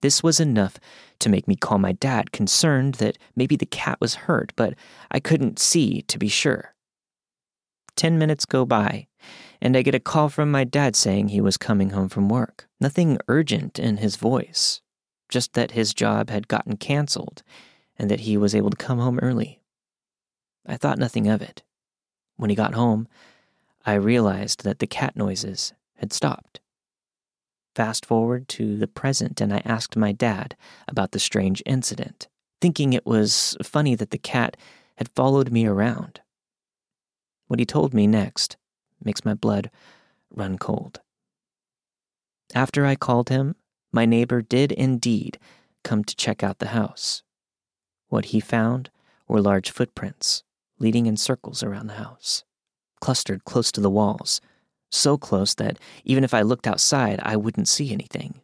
This 0.00 0.22
was 0.22 0.40
enough 0.40 0.78
to 1.20 1.28
make 1.28 1.48
me 1.48 1.56
call 1.56 1.78
my 1.78 1.92
dad, 1.92 2.32
concerned 2.32 2.94
that 2.94 3.18
maybe 3.34 3.56
the 3.56 3.66
cat 3.66 4.00
was 4.00 4.14
hurt, 4.14 4.52
but 4.56 4.74
I 5.10 5.20
couldn't 5.20 5.58
see 5.58 6.02
to 6.02 6.18
be 6.18 6.28
sure. 6.28 6.74
10 7.98 8.16
minutes 8.16 8.46
go 8.46 8.64
by, 8.64 9.08
and 9.60 9.76
I 9.76 9.82
get 9.82 9.94
a 9.94 10.00
call 10.00 10.28
from 10.28 10.52
my 10.52 10.62
dad 10.62 10.94
saying 10.94 11.28
he 11.28 11.40
was 11.40 11.56
coming 11.56 11.90
home 11.90 12.08
from 12.08 12.28
work. 12.28 12.68
Nothing 12.80 13.18
urgent 13.26 13.76
in 13.76 13.96
his 13.96 14.14
voice, 14.14 14.80
just 15.28 15.54
that 15.54 15.72
his 15.72 15.92
job 15.92 16.30
had 16.30 16.46
gotten 16.46 16.76
canceled 16.76 17.42
and 17.98 18.08
that 18.08 18.20
he 18.20 18.36
was 18.36 18.54
able 18.54 18.70
to 18.70 18.76
come 18.76 19.00
home 19.00 19.18
early. 19.20 19.60
I 20.64 20.76
thought 20.76 20.98
nothing 20.98 21.26
of 21.26 21.42
it. 21.42 21.64
When 22.36 22.50
he 22.50 22.54
got 22.54 22.74
home, 22.74 23.08
I 23.84 23.94
realized 23.94 24.62
that 24.62 24.78
the 24.78 24.86
cat 24.86 25.16
noises 25.16 25.74
had 25.96 26.12
stopped. 26.12 26.60
Fast 27.74 28.06
forward 28.06 28.46
to 28.50 28.76
the 28.76 28.86
present, 28.86 29.40
and 29.40 29.52
I 29.52 29.60
asked 29.64 29.96
my 29.96 30.12
dad 30.12 30.56
about 30.86 31.10
the 31.10 31.18
strange 31.18 31.64
incident, 31.66 32.28
thinking 32.60 32.92
it 32.92 33.06
was 33.06 33.56
funny 33.60 33.96
that 33.96 34.12
the 34.12 34.18
cat 34.18 34.56
had 34.98 35.08
followed 35.16 35.50
me 35.50 35.66
around. 35.66 36.20
What 37.48 37.58
he 37.58 37.66
told 37.66 37.92
me 37.92 38.06
next 38.06 38.56
makes 39.02 39.24
my 39.24 39.34
blood 39.34 39.70
run 40.30 40.58
cold. 40.58 41.00
After 42.54 42.86
I 42.86 42.94
called 42.94 43.28
him, 43.28 43.56
my 43.92 44.06
neighbor 44.06 44.42
did 44.42 44.72
indeed 44.72 45.38
come 45.82 46.04
to 46.04 46.16
check 46.16 46.42
out 46.42 46.58
the 46.58 46.68
house. 46.68 47.22
What 48.08 48.26
he 48.26 48.40
found 48.40 48.90
were 49.26 49.40
large 49.40 49.70
footprints 49.70 50.44
leading 50.78 51.06
in 51.06 51.16
circles 51.16 51.62
around 51.62 51.88
the 51.88 51.94
house, 51.94 52.44
clustered 53.00 53.44
close 53.44 53.72
to 53.72 53.80
the 53.80 53.90
walls, 53.90 54.40
so 54.90 55.18
close 55.18 55.54
that 55.54 55.78
even 56.04 56.24
if 56.24 56.32
I 56.32 56.42
looked 56.42 56.66
outside, 56.66 57.20
I 57.22 57.36
wouldn't 57.36 57.68
see 57.68 57.92
anything. 57.92 58.40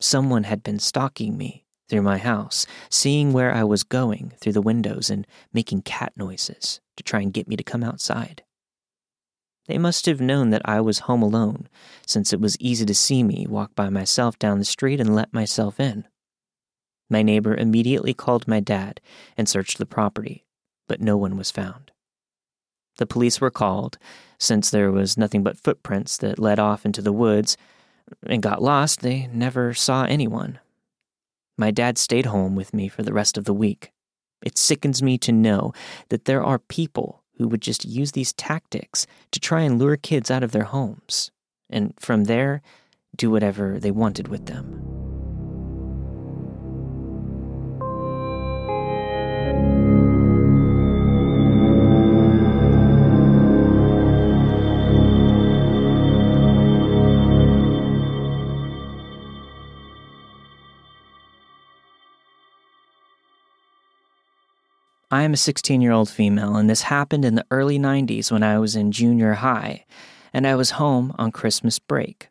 Someone 0.00 0.44
had 0.44 0.62
been 0.62 0.78
stalking 0.78 1.36
me 1.36 1.61
through 1.92 2.00
my 2.00 2.16
house, 2.16 2.66
seeing 2.88 3.34
where 3.34 3.52
I 3.52 3.64
was 3.64 3.82
going 3.82 4.32
through 4.40 4.54
the 4.54 4.62
windows 4.62 5.10
and 5.10 5.26
making 5.52 5.82
cat 5.82 6.14
noises 6.16 6.80
to 6.96 7.02
try 7.02 7.20
and 7.20 7.34
get 7.34 7.46
me 7.46 7.54
to 7.54 7.62
come 7.62 7.84
outside. 7.84 8.42
They 9.66 9.76
must 9.76 10.06
have 10.06 10.18
known 10.18 10.48
that 10.50 10.62
I 10.64 10.80
was 10.80 11.00
home 11.00 11.20
alone, 11.20 11.68
since 12.06 12.32
it 12.32 12.40
was 12.40 12.56
easy 12.58 12.86
to 12.86 12.94
see 12.94 13.22
me 13.22 13.46
walk 13.46 13.74
by 13.74 13.90
myself 13.90 14.38
down 14.38 14.58
the 14.58 14.64
street 14.64 15.00
and 15.00 15.14
let 15.14 15.34
myself 15.34 15.78
in. 15.78 16.08
My 17.10 17.20
neighbor 17.20 17.54
immediately 17.54 18.14
called 18.14 18.48
my 18.48 18.60
dad 18.60 18.98
and 19.36 19.46
searched 19.46 19.76
the 19.76 19.84
property, 19.84 20.46
but 20.88 21.02
no 21.02 21.18
one 21.18 21.36
was 21.36 21.50
found. 21.50 21.92
The 22.96 23.06
police 23.06 23.38
were 23.38 23.50
called, 23.50 23.98
since 24.38 24.70
there 24.70 24.90
was 24.90 25.18
nothing 25.18 25.42
but 25.42 25.58
footprints 25.58 26.16
that 26.16 26.38
led 26.38 26.58
off 26.58 26.86
into 26.86 27.02
the 27.02 27.12
woods 27.12 27.58
and 28.26 28.42
got 28.42 28.62
lost, 28.62 29.00
they 29.02 29.28
never 29.30 29.74
saw 29.74 30.04
anyone. 30.04 30.58
My 31.62 31.70
dad 31.70 31.96
stayed 31.96 32.26
home 32.26 32.56
with 32.56 32.74
me 32.74 32.88
for 32.88 33.04
the 33.04 33.12
rest 33.12 33.38
of 33.38 33.44
the 33.44 33.54
week. 33.54 33.92
It 34.44 34.58
sickens 34.58 35.00
me 35.00 35.16
to 35.18 35.30
know 35.30 35.72
that 36.08 36.24
there 36.24 36.42
are 36.42 36.58
people 36.58 37.22
who 37.38 37.46
would 37.46 37.62
just 37.62 37.84
use 37.84 38.10
these 38.10 38.32
tactics 38.32 39.06
to 39.30 39.38
try 39.38 39.60
and 39.60 39.78
lure 39.78 39.96
kids 39.96 40.28
out 40.28 40.42
of 40.42 40.50
their 40.50 40.64
homes, 40.64 41.30
and 41.70 41.94
from 42.00 42.24
there, 42.24 42.62
do 43.14 43.30
whatever 43.30 43.78
they 43.78 43.92
wanted 43.92 44.26
with 44.26 44.46
them. 44.46 45.11
I 65.12 65.24
am 65.24 65.34
a 65.34 65.36
16 65.36 65.82
year 65.82 65.92
old 65.92 66.08
female, 66.08 66.56
and 66.56 66.70
this 66.70 66.82
happened 66.82 67.26
in 67.26 67.34
the 67.34 67.44
early 67.50 67.78
90s 67.78 68.32
when 68.32 68.42
I 68.42 68.58
was 68.58 68.74
in 68.74 68.92
junior 68.92 69.34
high, 69.34 69.84
and 70.32 70.46
I 70.46 70.54
was 70.54 70.70
home 70.70 71.14
on 71.18 71.32
Christmas 71.32 71.78
break. 71.78 72.30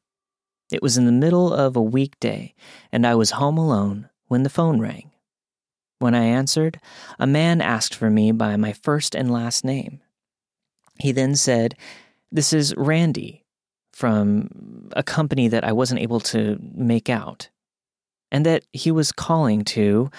It 0.71 0.81
was 0.81 0.97
in 0.97 1.05
the 1.05 1.11
middle 1.11 1.53
of 1.53 1.75
a 1.75 1.81
weekday, 1.81 2.55
and 2.91 3.05
I 3.05 3.13
was 3.13 3.31
home 3.31 3.59
alone 3.59 4.09
when 4.29 4.41
the 4.41 4.50
phone 4.50 4.79
rang. 4.79 5.11
When 6.00 6.15
I 6.15 6.23
answered, 6.23 6.79
a 7.19 7.27
man 7.27 7.61
asked 7.61 7.93
for 7.93 8.09
me 8.09 8.31
by 8.31 8.57
my 8.57 8.73
first 8.73 9.13
and 9.13 9.31
last 9.31 9.63
name. 9.63 10.01
He 11.00 11.11
then 11.11 11.35
said, 11.35 11.75
This 12.31 12.51
is 12.51 12.73
Randy 12.75 13.45
from 13.93 14.89
a 14.93 15.03
company 15.03 15.47
that 15.50 15.63
I 15.63 15.71
wasn't 15.71 16.01
able 16.01 16.19
to 16.21 16.57
make 16.73 17.11
out, 17.11 17.50
and 18.31 18.43
that 18.47 18.63
he 18.73 18.89
was 18.89 19.11
calling 19.11 19.65
to. 19.65 20.09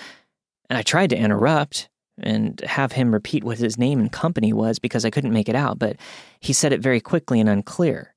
And 0.70 0.78
I 0.78 0.82
tried 0.82 1.10
to 1.10 1.16
interrupt 1.16 1.88
and 2.22 2.60
have 2.60 2.92
him 2.92 3.12
repeat 3.12 3.44
what 3.44 3.58
his 3.58 3.78
name 3.78 4.00
and 4.00 4.10
company 4.10 4.52
was 4.52 4.78
because 4.78 5.04
I 5.04 5.10
couldn't 5.10 5.32
make 5.32 5.48
it 5.48 5.54
out, 5.54 5.78
but 5.78 5.96
he 6.40 6.52
said 6.52 6.72
it 6.72 6.80
very 6.80 7.00
quickly 7.00 7.40
and 7.40 7.48
unclear. 7.48 8.14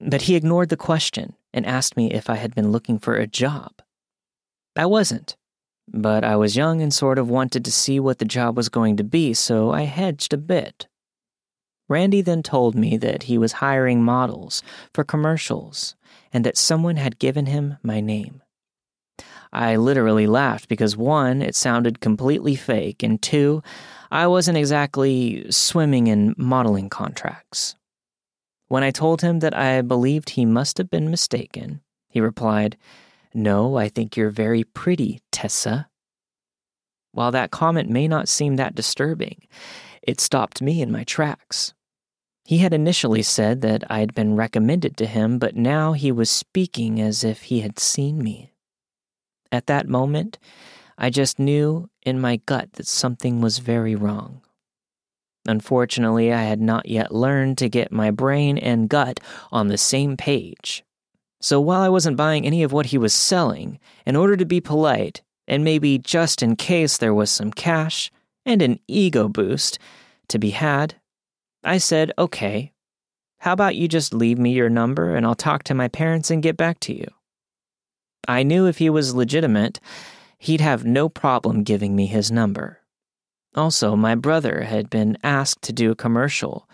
But 0.00 0.22
he 0.22 0.36
ignored 0.36 0.68
the 0.68 0.76
question 0.76 1.34
and 1.52 1.64
asked 1.64 1.96
me 1.96 2.12
if 2.12 2.28
I 2.28 2.36
had 2.36 2.54
been 2.54 2.70
looking 2.70 2.98
for 2.98 3.14
a 3.14 3.26
job. 3.26 3.72
I 4.76 4.86
wasn't, 4.86 5.36
but 5.88 6.24
I 6.24 6.36
was 6.36 6.56
young 6.56 6.82
and 6.82 6.92
sort 6.92 7.18
of 7.18 7.30
wanted 7.30 7.64
to 7.64 7.72
see 7.72 7.98
what 7.98 8.18
the 8.18 8.24
job 8.24 8.56
was 8.56 8.68
going 8.68 8.96
to 8.96 9.04
be, 9.04 9.32
so 9.32 9.70
I 9.70 9.82
hedged 9.82 10.32
a 10.32 10.38
bit. 10.38 10.86
Randy 11.88 12.20
then 12.20 12.42
told 12.42 12.74
me 12.74 12.96
that 12.96 13.24
he 13.24 13.38
was 13.38 13.52
hiring 13.52 14.02
models 14.02 14.62
for 14.92 15.04
commercials 15.04 15.94
and 16.32 16.44
that 16.44 16.56
someone 16.56 16.96
had 16.96 17.18
given 17.18 17.46
him 17.46 17.76
my 17.82 18.00
name. 18.00 18.42
I 19.56 19.76
literally 19.76 20.26
laughed 20.26 20.68
because 20.68 20.98
one, 20.98 21.40
it 21.40 21.54
sounded 21.54 22.00
completely 22.00 22.56
fake, 22.56 23.02
and 23.02 23.20
two, 23.22 23.62
I 24.10 24.26
wasn't 24.26 24.58
exactly 24.58 25.50
swimming 25.50 26.08
in 26.08 26.34
modeling 26.36 26.90
contracts. 26.90 27.74
When 28.68 28.82
I 28.82 28.90
told 28.90 29.22
him 29.22 29.38
that 29.38 29.56
I 29.56 29.80
believed 29.80 30.30
he 30.30 30.44
must 30.44 30.76
have 30.76 30.90
been 30.90 31.10
mistaken, 31.10 31.80
he 32.06 32.20
replied, 32.20 32.76
No, 33.32 33.78
I 33.78 33.88
think 33.88 34.14
you're 34.14 34.28
very 34.28 34.62
pretty, 34.62 35.22
Tessa. 35.32 35.88
While 37.12 37.32
that 37.32 37.50
comment 37.50 37.88
may 37.88 38.06
not 38.08 38.28
seem 38.28 38.56
that 38.56 38.74
disturbing, 38.74 39.46
it 40.02 40.20
stopped 40.20 40.60
me 40.60 40.82
in 40.82 40.92
my 40.92 41.04
tracks. 41.04 41.72
He 42.44 42.58
had 42.58 42.74
initially 42.74 43.22
said 43.22 43.62
that 43.62 43.90
I 43.90 44.00
had 44.00 44.14
been 44.14 44.36
recommended 44.36 44.98
to 44.98 45.06
him, 45.06 45.38
but 45.38 45.56
now 45.56 45.94
he 45.94 46.12
was 46.12 46.28
speaking 46.28 47.00
as 47.00 47.24
if 47.24 47.44
he 47.44 47.60
had 47.60 47.78
seen 47.78 48.18
me. 48.18 48.52
At 49.52 49.66
that 49.66 49.88
moment, 49.88 50.38
I 50.98 51.10
just 51.10 51.38
knew 51.38 51.88
in 52.04 52.20
my 52.20 52.36
gut 52.46 52.72
that 52.74 52.86
something 52.86 53.40
was 53.40 53.58
very 53.58 53.94
wrong. 53.94 54.42
Unfortunately, 55.46 56.32
I 56.32 56.42
had 56.42 56.60
not 56.60 56.88
yet 56.88 57.14
learned 57.14 57.58
to 57.58 57.68
get 57.68 57.92
my 57.92 58.10
brain 58.10 58.58
and 58.58 58.88
gut 58.88 59.20
on 59.52 59.68
the 59.68 59.78
same 59.78 60.16
page. 60.16 60.84
So 61.40 61.60
while 61.60 61.82
I 61.82 61.88
wasn't 61.88 62.16
buying 62.16 62.46
any 62.46 62.62
of 62.62 62.72
what 62.72 62.86
he 62.86 62.98
was 62.98 63.14
selling, 63.14 63.78
in 64.04 64.16
order 64.16 64.36
to 64.36 64.46
be 64.46 64.60
polite, 64.60 65.22
and 65.46 65.62
maybe 65.62 65.98
just 65.98 66.42
in 66.42 66.56
case 66.56 66.96
there 66.98 67.14
was 67.14 67.30
some 67.30 67.52
cash 67.52 68.10
and 68.44 68.62
an 68.62 68.80
ego 68.88 69.28
boost 69.28 69.78
to 70.28 70.38
be 70.38 70.50
had, 70.50 70.96
I 71.62 71.78
said, 71.78 72.12
okay, 72.18 72.72
how 73.38 73.52
about 73.52 73.76
you 73.76 73.86
just 73.86 74.14
leave 74.14 74.38
me 74.38 74.52
your 74.52 74.70
number 74.70 75.14
and 75.14 75.26
I'll 75.26 75.34
talk 75.34 75.62
to 75.64 75.74
my 75.74 75.88
parents 75.88 76.30
and 76.30 76.42
get 76.42 76.56
back 76.56 76.80
to 76.80 76.94
you? 76.94 77.06
I 78.28 78.42
knew 78.42 78.66
if 78.66 78.78
he 78.78 78.90
was 78.90 79.14
legitimate, 79.14 79.80
he'd 80.38 80.60
have 80.60 80.84
no 80.84 81.08
problem 81.08 81.62
giving 81.62 81.96
me 81.96 82.06
his 82.06 82.30
number. 82.30 82.80
Also, 83.54 83.96
my 83.96 84.14
brother 84.14 84.62
had 84.62 84.90
been 84.90 85.16
asked 85.24 85.62
to 85.62 85.72
do 85.72 85.90
a 85.90 85.96
commercial 85.96 86.68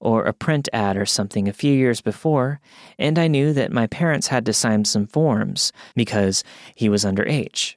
or 0.00 0.24
a 0.24 0.32
print 0.32 0.68
ad 0.72 0.96
or 0.96 1.06
something 1.06 1.48
a 1.48 1.52
few 1.52 1.72
years 1.72 2.00
before, 2.00 2.60
and 2.98 3.18
I 3.18 3.28
knew 3.28 3.52
that 3.52 3.72
my 3.72 3.86
parents 3.86 4.26
had 4.28 4.44
to 4.46 4.52
sign 4.52 4.84
some 4.84 5.06
forms 5.06 5.72
because 5.94 6.44
he 6.74 6.88
was 6.88 7.04
underage. 7.04 7.76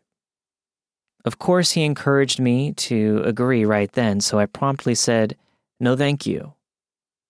Of 1.24 1.40
course, 1.40 1.72
he 1.72 1.84
encouraged 1.84 2.40
me 2.40 2.74
to 2.74 3.22
agree 3.24 3.64
right 3.64 3.92
then, 3.92 4.22
so 4.22 4.40
I 4.40 4.46
promptly 4.46 4.96
said, 4.96 5.38
No, 5.80 5.96
thank 5.96 6.26
you, 6.26 6.54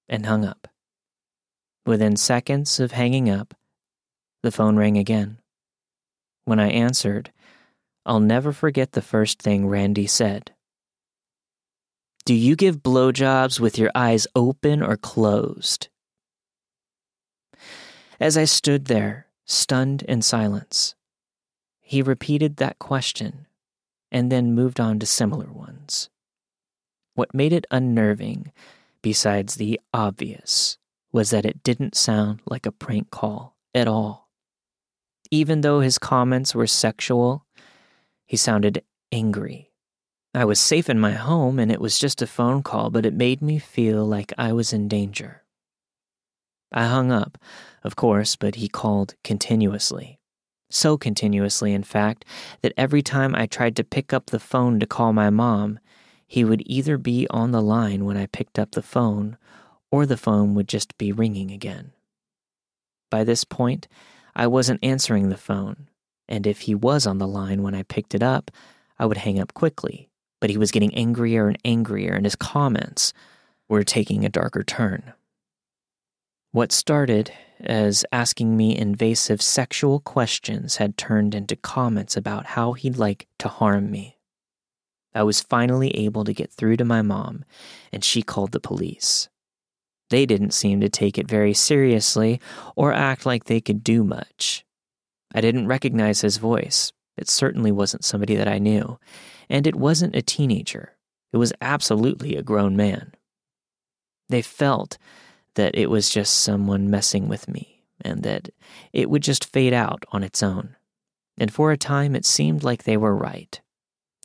and 0.08 0.26
hung 0.26 0.46
up. 0.46 0.68
Within 1.86 2.16
seconds 2.16 2.80
of 2.80 2.92
hanging 2.92 3.30
up, 3.30 3.54
the 4.44 4.52
phone 4.52 4.78
rang 4.78 4.98
again. 4.98 5.40
When 6.48 6.62
I 6.62 6.70
answered, 6.70 7.34
I'll 8.06 8.22
never 8.22 8.54
forget 8.54 8.94
the 8.94 9.02
first 9.02 9.42
thing 9.42 9.68
Randy 9.68 10.08
said. 10.08 10.54
Do 12.24 12.34
you 12.34 12.56
give 12.56 12.82
blowjobs 12.82 13.60
with 13.60 13.78
your 13.78 13.92
eyes 13.94 14.28
open 14.34 14.82
or 14.82 14.96
closed? 14.96 15.90
As 18.18 18.38
I 18.38 18.46
stood 18.46 18.86
there, 18.86 19.28
stunned 19.44 20.04
in 20.04 20.22
silence, 20.22 20.96
he 21.82 22.02
repeated 22.02 22.56
that 22.56 22.80
question 22.80 23.46
and 24.10 24.32
then 24.32 24.56
moved 24.56 24.80
on 24.80 25.00
to 25.00 25.06
similar 25.06 25.52
ones. 25.52 26.10
What 27.14 27.36
made 27.36 27.52
it 27.52 27.68
unnerving, 27.72 28.54
besides 29.02 29.56
the 29.56 29.82
obvious, 29.94 30.78
was 31.12 31.32
that 31.32 31.46
it 31.46 31.62
didn't 31.62 31.98
sound 31.98 32.42
like 32.46 32.66
a 32.66 32.72
prank 32.72 33.12
call 33.12 33.58
at 33.76 33.90
all. 33.90 34.27
Even 35.32 35.62
though 35.62 35.80
his 35.80 35.98
comments 35.98 36.56
were 36.56 36.68
sexual, 36.68 37.46
he 38.26 38.38
sounded 38.38 38.84
angry. 39.12 39.72
I 40.34 40.46
was 40.46 40.60
safe 40.60 40.90
in 40.90 41.00
my 41.00 41.14
home 41.14 41.60
and 41.60 41.72
it 41.72 41.82
was 41.82 41.98
just 41.98 42.22
a 42.22 42.28
phone 42.28 42.62
call, 42.62 42.90
but 42.90 43.06
it 43.06 43.14
made 43.14 43.42
me 43.42 43.58
feel 43.60 44.06
like 44.06 44.34
I 44.38 44.54
was 44.54 44.74
in 44.74 44.88
danger. 44.88 45.44
I 46.72 46.86
hung 46.86 47.12
up, 47.12 47.38
of 47.84 47.96
course, 47.96 48.36
but 48.36 48.56
he 48.56 48.68
called 48.68 49.16
continuously. 49.24 50.20
So 50.70 50.98
continuously, 50.98 51.74
in 51.74 51.84
fact, 51.84 52.26
that 52.62 52.74
every 52.76 53.02
time 53.02 53.34
I 53.34 53.46
tried 53.46 53.76
to 53.78 53.84
pick 53.84 54.12
up 54.12 54.28
the 54.28 54.40
phone 54.40 54.80
to 54.80 54.86
call 54.86 55.14
my 55.14 55.30
mom, 55.30 55.80
he 56.28 56.44
would 56.44 56.62
either 56.66 56.98
be 56.98 57.26
on 57.30 57.52
the 57.52 57.62
line 57.62 58.04
when 58.04 58.18
I 58.18 58.26
picked 58.26 58.60
up 58.60 58.72
the 58.72 58.82
phone, 58.82 59.38
or 59.92 60.06
the 60.06 60.18
phone 60.18 60.54
would 60.56 60.68
just 60.68 60.98
be 60.98 61.14
ringing 61.14 61.52
again. 61.52 61.94
By 63.10 63.24
this 63.24 63.46
point, 63.46 63.88
I 64.38 64.46
wasn't 64.46 64.84
answering 64.84 65.30
the 65.30 65.36
phone, 65.36 65.90
and 66.30 66.46
if 66.46 66.62
he 66.62 66.76
was 66.76 67.08
on 67.08 67.18
the 67.18 67.28
line 67.28 67.64
when 67.64 67.74
I 67.74 67.82
picked 67.82 68.14
it 68.14 68.22
up, 68.22 68.52
I 69.00 69.08
would 69.08 69.18
hang 69.18 69.40
up 69.40 69.56
quickly. 69.56 70.12
But 70.40 70.52
he 70.52 70.58
was 70.58 70.70
getting 70.70 70.94
angrier 70.94 71.48
and 71.48 71.58
angrier, 71.66 72.14
and 72.14 72.24
his 72.24 72.36
comments 72.36 73.14
were 73.68 73.84
taking 73.84 74.24
a 74.24 74.30
darker 74.30 74.64
turn. 74.64 75.14
What 76.52 76.72
started 76.72 77.34
as 77.62 78.06
asking 78.12 78.56
me 78.56 78.78
invasive 78.78 79.42
sexual 79.42 80.02
questions 80.02 80.76
had 80.76 80.98
turned 80.98 81.34
into 81.34 81.56
comments 81.56 82.16
about 82.16 82.46
how 82.46 82.74
he'd 82.74 82.98
like 82.98 83.28
to 83.40 83.48
harm 83.48 83.90
me. 83.90 84.18
I 85.16 85.24
was 85.24 85.42
finally 85.42 85.90
able 85.98 86.24
to 86.24 86.34
get 86.34 86.52
through 86.52 86.78
to 86.78 86.86
my 86.86 87.02
mom, 87.02 87.44
and 87.92 88.04
she 88.04 88.22
called 88.22 88.52
the 88.52 88.60
police. 88.60 89.30
They 90.10 90.26
didn't 90.26 90.52
seem 90.52 90.82
to 90.82 90.90
take 90.90 91.18
it 91.18 91.28
very 91.28 91.54
seriously 91.54 92.40
or 92.76 92.94
act 92.94 93.26
like 93.26 93.46
they 93.46 93.62
could 93.62 93.84
do 93.84 94.04
much. 94.04 94.66
I 95.34 95.42
didn't 95.42 95.68
recognize 95.68 96.22
his 96.22 96.38
voice. 96.38 96.94
It 97.18 97.28
certainly 97.30 97.72
wasn't 97.72 98.06
somebody 98.06 98.36
that 98.36 98.48
I 98.48 98.60
knew. 98.60 99.00
And 99.50 99.68
it 99.68 99.76
wasn't 99.76 100.16
a 100.16 100.22
teenager. 100.22 100.94
It 101.34 101.38
was 101.38 101.54
absolutely 101.62 102.36
a 102.36 102.44
grown 102.44 102.76
man. 102.76 103.14
They 104.30 104.42
felt 104.42 104.98
that 105.56 105.76
it 105.76 105.90
was 105.90 106.10
just 106.10 106.42
someone 106.42 106.90
messing 106.90 107.28
with 107.28 107.48
me 107.48 107.84
and 108.02 108.24
that 108.24 108.50
it 108.94 109.10
would 109.10 109.24
just 109.24 109.52
fade 109.52 109.74
out 109.74 110.06
on 110.12 110.24
its 110.24 110.44
own. 110.44 110.76
And 111.38 111.52
for 111.54 111.72
a 111.72 111.78
time, 111.78 112.16
it 112.16 112.26
seemed 112.26 112.64
like 112.64 112.84
they 112.84 112.98
were 112.98 113.16
right. 113.16 113.60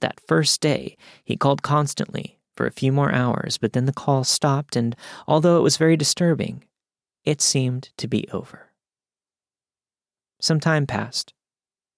That 0.01 0.21
first 0.27 0.61
day, 0.61 0.97
he 1.25 1.37
called 1.37 1.63
constantly, 1.63 2.39
for 2.57 2.67
a 2.67 2.73
few 2.73 2.93
more 2.93 3.13
hours, 3.13 3.59
but 3.59 3.73
then 3.73 3.87
the 3.87 3.93
call 3.93 4.25
stopped, 4.25 4.77
and 4.77 4.97
although 5.27 5.59
it 5.59 5.63
was 5.63 5.77
very 5.77 5.97
disturbing, 5.97 6.65
it 7.25 7.41
seemed 7.41 7.91
to 7.97 8.09
be 8.09 8.29
over. 8.33 8.71
Some 10.41 10.61
time 10.61 10.87
passed, 10.87 11.35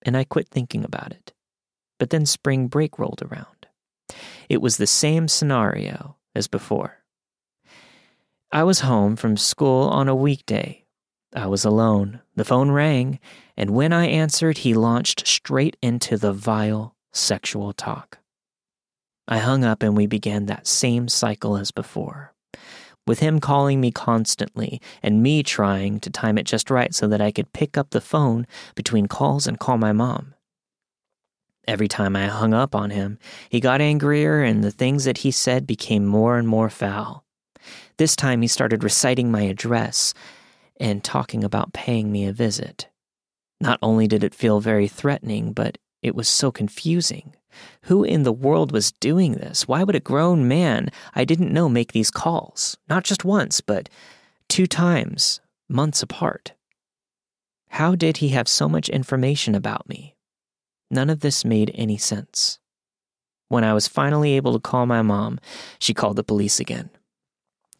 and 0.02 0.16
I 0.16 0.24
quit 0.24 0.48
thinking 0.48 0.84
about 0.84 1.12
it. 1.12 1.32
But 1.98 2.10
then 2.10 2.26
spring 2.26 2.68
break 2.68 2.98
rolled 2.98 3.22
around. 3.22 3.66
It 4.48 4.60
was 4.60 4.76
the 4.76 4.86
same 4.86 5.28
scenario 5.28 6.16
as 6.34 6.46
before. 6.48 6.98
I 8.52 8.62
was 8.62 8.80
home 8.80 9.16
from 9.16 9.36
school 9.36 9.88
on 9.88 10.08
a 10.08 10.14
weekday. 10.14 10.84
I 11.34 11.46
was 11.46 11.64
alone. 11.64 12.20
The 12.36 12.44
phone 12.44 12.70
rang, 12.70 13.18
and 13.56 13.70
when 13.70 13.92
I 13.92 14.06
answered, 14.06 14.58
he 14.58 14.74
launched 14.74 15.26
straight 15.26 15.76
into 15.82 16.16
the 16.16 16.32
vile 16.32 16.94
sexual 17.12 17.72
talk. 17.72 18.18
I 19.26 19.38
hung 19.38 19.64
up 19.64 19.82
and 19.82 19.96
we 19.96 20.06
began 20.06 20.46
that 20.46 20.66
same 20.66 21.08
cycle 21.08 21.56
as 21.56 21.70
before. 21.70 22.32
With 23.06 23.20
him 23.20 23.38
calling 23.38 23.80
me 23.80 23.90
constantly 23.90 24.80
and 25.02 25.22
me 25.22 25.42
trying 25.42 26.00
to 26.00 26.10
time 26.10 26.38
it 26.38 26.44
just 26.46 26.70
right 26.70 26.94
so 26.94 27.06
that 27.08 27.20
I 27.20 27.32
could 27.32 27.52
pick 27.52 27.76
up 27.76 27.90
the 27.90 28.00
phone 28.00 28.46
between 28.74 29.06
calls 29.06 29.46
and 29.46 29.58
call 29.58 29.76
my 29.78 29.92
mom. 29.92 30.34
Every 31.66 31.88
time 31.88 32.14
I 32.14 32.26
hung 32.26 32.52
up 32.52 32.74
on 32.74 32.90
him, 32.90 33.18
he 33.48 33.60
got 33.60 33.80
angrier 33.80 34.42
and 34.42 34.62
the 34.62 34.70
things 34.70 35.04
that 35.04 35.18
he 35.18 35.30
said 35.30 35.66
became 35.66 36.04
more 36.04 36.38
and 36.38 36.46
more 36.46 36.68
foul. 36.68 37.24
This 37.96 38.16
time 38.16 38.42
he 38.42 38.48
started 38.48 38.84
reciting 38.84 39.30
my 39.30 39.42
address 39.42 40.12
and 40.78 41.02
talking 41.02 41.44
about 41.44 41.72
paying 41.72 42.12
me 42.12 42.26
a 42.26 42.32
visit. 42.32 42.88
Not 43.60 43.78
only 43.80 44.06
did 44.06 44.24
it 44.24 44.34
feel 44.34 44.60
very 44.60 44.88
threatening, 44.88 45.52
but 45.52 45.78
it 46.02 46.14
was 46.14 46.28
so 46.28 46.50
confusing. 46.50 47.34
Who 47.82 48.04
in 48.04 48.22
the 48.22 48.32
world 48.32 48.72
was 48.72 48.92
doing 48.92 49.32
this? 49.32 49.68
Why 49.68 49.84
would 49.84 49.94
a 49.94 50.00
grown 50.00 50.48
man 50.48 50.90
I 51.14 51.24
didn't 51.24 51.52
know 51.52 51.68
make 51.68 51.92
these 51.92 52.10
calls? 52.10 52.76
Not 52.88 53.04
just 53.04 53.24
once, 53.24 53.60
but 53.60 53.88
two 54.48 54.66
times, 54.66 55.40
months 55.68 56.02
apart. 56.02 56.52
How 57.68 57.94
did 57.94 58.18
he 58.18 58.28
have 58.28 58.48
so 58.48 58.68
much 58.68 58.88
information 58.88 59.54
about 59.54 59.88
me? 59.88 60.14
None 60.90 61.10
of 61.10 61.20
this 61.20 61.44
made 61.44 61.72
any 61.74 61.96
sense. 61.96 62.58
When 63.48 63.64
I 63.64 63.74
was 63.74 63.88
finally 63.88 64.32
able 64.32 64.52
to 64.52 64.60
call 64.60 64.86
my 64.86 65.02
mom, 65.02 65.38
she 65.78 65.94
called 65.94 66.16
the 66.16 66.24
police 66.24 66.60
again. 66.60 66.90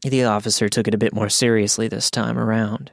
The 0.03 0.25
officer 0.25 0.69
took 0.69 0.87
it 0.87 0.95
a 0.95 0.99
bit 0.99 1.15
more 1.15 1.29
seriously 1.29 1.89
this 1.89 2.11
time 2.11 2.39
around. 2.39 2.93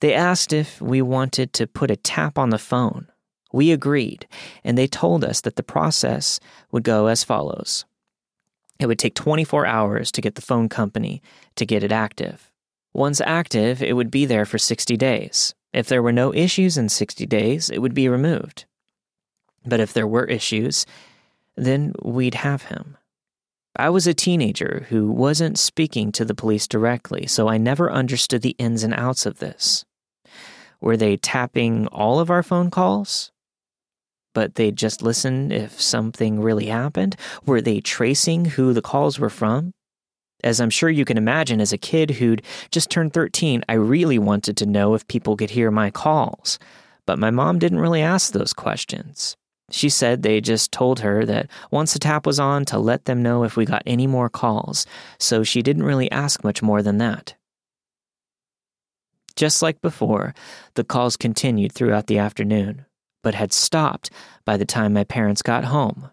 They 0.00 0.14
asked 0.14 0.52
if 0.52 0.80
we 0.80 1.00
wanted 1.00 1.52
to 1.54 1.66
put 1.66 1.90
a 1.90 1.96
tap 1.96 2.38
on 2.38 2.50
the 2.50 2.58
phone. 2.58 3.08
We 3.54 3.70
agreed, 3.70 4.26
and 4.64 4.76
they 4.76 4.88
told 4.88 5.24
us 5.24 5.40
that 5.42 5.54
the 5.54 5.62
process 5.62 6.40
would 6.72 6.82
go 6.82 7.06
as 7.06 7.22
follows 7.22 7.84
it 8.78 8.86
would 8.86 8.98
take 8.98 9.14
24 9.14 9.66
hours 9.66 10.10
to 10.12 10.20
get 10.20 10.34
the 10.34 10.42
phone 10.42 10.68
company 10.68 11.22
to 11.56 11.66
get 11.66 11.84
it 11.84 11.92
active. 11.92 12.50
Once 12.92 13.20
active, 13.20 13.82
it 13.82 13.94
would 13.94 14.10
be 14.10 14.26
there 14.26 14.44
for 14.44 14.58
60 14.58 14.96
days. 14.96 15.54
If 15.72 15.88
there 15.88 16.02
were 16.02 16.12
no 16.12 16.34
issues 16.34 16.76
in 16.76 16.88
60 16.88 17.26
days, 17.26 17.70
it 17.70 17.78
would 17.78 17.94
be 17.94 18.08
removed. 18.08 18.64
But 19.64 19.80
if 19.80 19.92
there 19.92 20.06
were 20.06 20.24
issues, 20.24 20.86
then 21.56 21.94
we'd 22.02 22.34
have 22.34 22.64
him. 22.64 22.96
I 23.76 23.90
was 23.90 24.06
a 24.06 24.14
teenager 24.14 24.86
who 24.90 25.10
wasn't 25.10 25.58
speaking 25.58 26.12
to 26.12 26.24
the 26.24 26.34
police 26.34 26.68
directly, 26.68 27.26
so 27.26 27.48
I 27.48 27.58
never 27.58 27.90
understood 27.90 28.42
the 28.42 28.56
ins 28.58 28.84
and 28.84 28.94
outs 28.94 29.26
of 29.26 29.38
this. 29.38 29.84
Were 30.80 30.96
they 30.96 31.16
tapping 31.16 31.88
all 31.88 32.20
of 32.20 32.30
our 32.30 32.42
phone 32.42 32.70
calls? 32.70 33.32
But 34.34 34.56
they'd 34.56 34.76
just 34.76 35.00
listen 35.00 35.50
if 35.50 35.80
something 35.80 36.40
really 36.40 36.66
happened? 36.66 37.16
Were 37.46 37.60
they 37.60 37.80
tracing 37.80 38.44
who 38.44 38.72
the 38.72 38.82
calls 38.82 39.18
were 39.18 39.30
from? 39.30 39.72
As 40.42 40.60
I'm 40.60 40.70
sure 40.70 40.90
you 40.90 41.06
can 41.06 41.16
imagine, 41.16 41.60
as 41.60 41.72
a 41.72 41.78
kid 41.78 42.10
who'd 42.10 42.42
just 42.70 42.90
turned 42.90 43.14
13, 43.14 43.64
I 43.66 43.74
really 43.74 44.18
wanted 44.18 44.58
to 44.58 44.66
know 44.66 44.94
if 44.94 45.08
people 45.08 45.36
could 45.36 45.50
hear 45.50 45.70
my 45.70 45.90
calls. 45.90 46.58
But 47.06 47.18
my 47.18 47.30
mom 47.30 47.58
didn't 47.58 47.80
really 47.80 48.02
ask 48.02 48.32
those 48.32 48.52
questions. 48.52 49.36
She 49.70 49.88
said 49.88 50.22
they 50.22 50.42
just 50.42 50.72
told 50.72 51.00
her 51.00 51.24
that 51.24 51.48
once 51.70 51.94
the 51.94 51.98
tap 51.98 52.26
was 52.26 52.38
on 52.38 52.66
to 52.66 52.78
let 52.78 53.06
them 53.06 53.22
know 53.22 53.44
if 53.44 53.56
we 53.56 53.64
got 53.64 53.82
any 53.86 54.06
more 54.06 54.28
calls, 54.28 54.84
so 55.18 55.42
she 55.42 55.62
didn't 55.62 55.84
really 55.84 56.10
ask 56.10 56.44
much 56.44 56.62
more 56.62 56.82
than 56.82 56.98
that. 56.98 57.34
Just 59.36 59.62
like 59.62 59.80
before, 59.80 60.34
the 60.74 60.84
calls 60.84 61.16
continued 61.16 61.72
throughout 61.72 62.06
the 62.06 62.18
afternoon, 62.18 62.84
but 63.24 63.34
had 63.34 63.52
stopped 63.52 64.10
by 64.44 64.56
the 64.56 64.64
time 64.64 64.92
my 64.92 65.02
parents 65.02 65.42
got 65.42 65.64
home. 65.64 66.10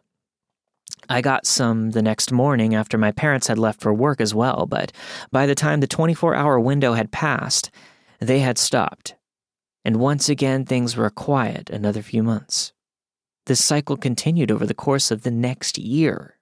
I 1.08 1.22
got 1.22 1.46
some 1.46 1.92
the 1.92 2.02
next 2.02 2.32
morning 2.32 2.74
after 2.74 2.98
my 2.98 3.12
parents 3.12 3.48
had 3.48 3.60
left 3.60 3.82
for 3.82 3.94
work 3.94 4.22
as 4.22 4.34
well, 4.34 4.66
but 4.66 4.92
by 5.32 5.46
the 5.46 5.56
time 5.56 5.82
the 5.82 5.88
24 5.88 6.34
hour 6.34 6.60
window 6.60 6.94
had 6.94 7.12
passed, 7.12 7.70
they 8.20 8.40
had 8.40 8.58
stopped. 8.58 9.16
And 9.84 9.98
once 9.98 10.30
again, 10.30 10.66
things 10.66 10.96
were 10.96 11.10
quiet 11.10 11.70
another 11.70 12.02
few 12.02 12.24
months. 12.24 12.72
This 13.48 13.64
cycle 13.64 13.98
continued 13.98 14.52
over 14.52 14.66
the 14.66 14.74
course 14.74 15.12
of 15.12 15.24
the 15.24 15.32
next 15.32 15.78
year. 15.78 16.38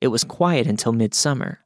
It 0.00 0.08
was 0.08 0.24
quiet 0.24 0.66
until 0.66 0.92
midsummer, 0.92 1.60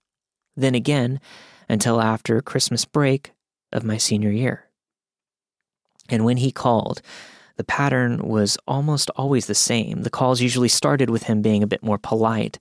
then 0.57 0.75
again 0.75 1.21
until 1.69 2.01
after 2.01 2.41
Christmas 2.41 2.85
break 2.85 3.33
of 3.73 3.85
my 3.85 3.97
senior 3.97 4.31
year. 4.31 4.69
And 6.09 6.25
when 6.25 6.37
he 6.37 6.53
called, 6.53 7.01
the 7.61 7.65
pattern 7.65 8.27
was 8.27 8.57
almost 8.67 9.11
always 9.17 9.45
the 9.45 9.55
same. 9.55 10.01
The 10.03 10.09
calls 10.09 10.41
usually 10.41 10.67
started 10.67 11.11
with 11.11 11.25
him 11.25 11.43
being 11.43 11.63
a 11.63 11.67
bit 11.67 11.83
more 11.83 11.99
polite, 11.99 12.59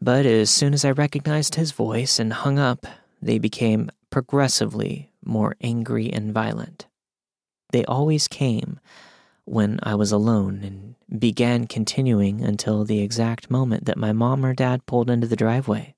but 0.00 0.24
as 0.24 0.50
soon 0.50 0.72
as 0.72 0.84
I 0.84 0.92
recognized 0.92 1.56
his 1.56 1.72
voice 1.72 2.20
and 2.20 2.32
hung 2.32 2.56
up, 2.56 2.86
they 3.20 3.40
became 3.40 3.90
progressively 4.08 5.10
more 5.24 5.56
angry 5.60 6.12
and 6.12 6.32
violent. 6.32 6.86
They 7.72 7.84
always 7.86 8.28
came 8.28 8.78
when 9.46 9.80
I 9.82 9.96
was 9.96 10.12
alone 10.12 10.60
and 10.62 11.20
began 11.20 11.66
continuing 11.66 12.40
until 12.40 12.84
the 12.84 13.00
exact 13.00 13.50
moment 13.50 13.86
that 13.86 13.98
my 13.98 14.12
mom 14.12 14.46
or 14.46 14.54
dad 14.54 14.86
pulled 14.86 15.10
into 15.10 15.26
the 15.26 15.34
driveway. 15.34 15.96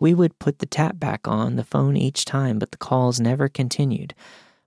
We 0.00 0.14
would 0.14 0.38
put 0.38 0.60
the 0.60 0.64
tap 0.64 0.98
back 0.98 1.28
on 1.28 1.56
the 1.56 1.64
phone 1.64 1.98
each 1.98 2.24
time, 2.24 2.58
but 2.58 2.70
the 2.70 2.78
calls 2.78 3.20
never 3.20 3.46
continued 3.50 4.14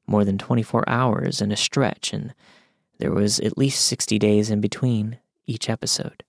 more 0.07 0.25
than 0.25 0.37
24 0.37 0.87
hours 0.87 1.41
in 1.41 1.51
a 1.51 1.57
stretch, 1.57 2.13
and 2.13 2.33
there 2.99 3.11
was 3.11 3.39
at 3.39 3.57
least 3.57 3.85
60 3.85 4.19
days 4.19 4.49
in 4.49 4.61
between 4.61 5.19
each 5.45 5.69
episode. 5.69 6.23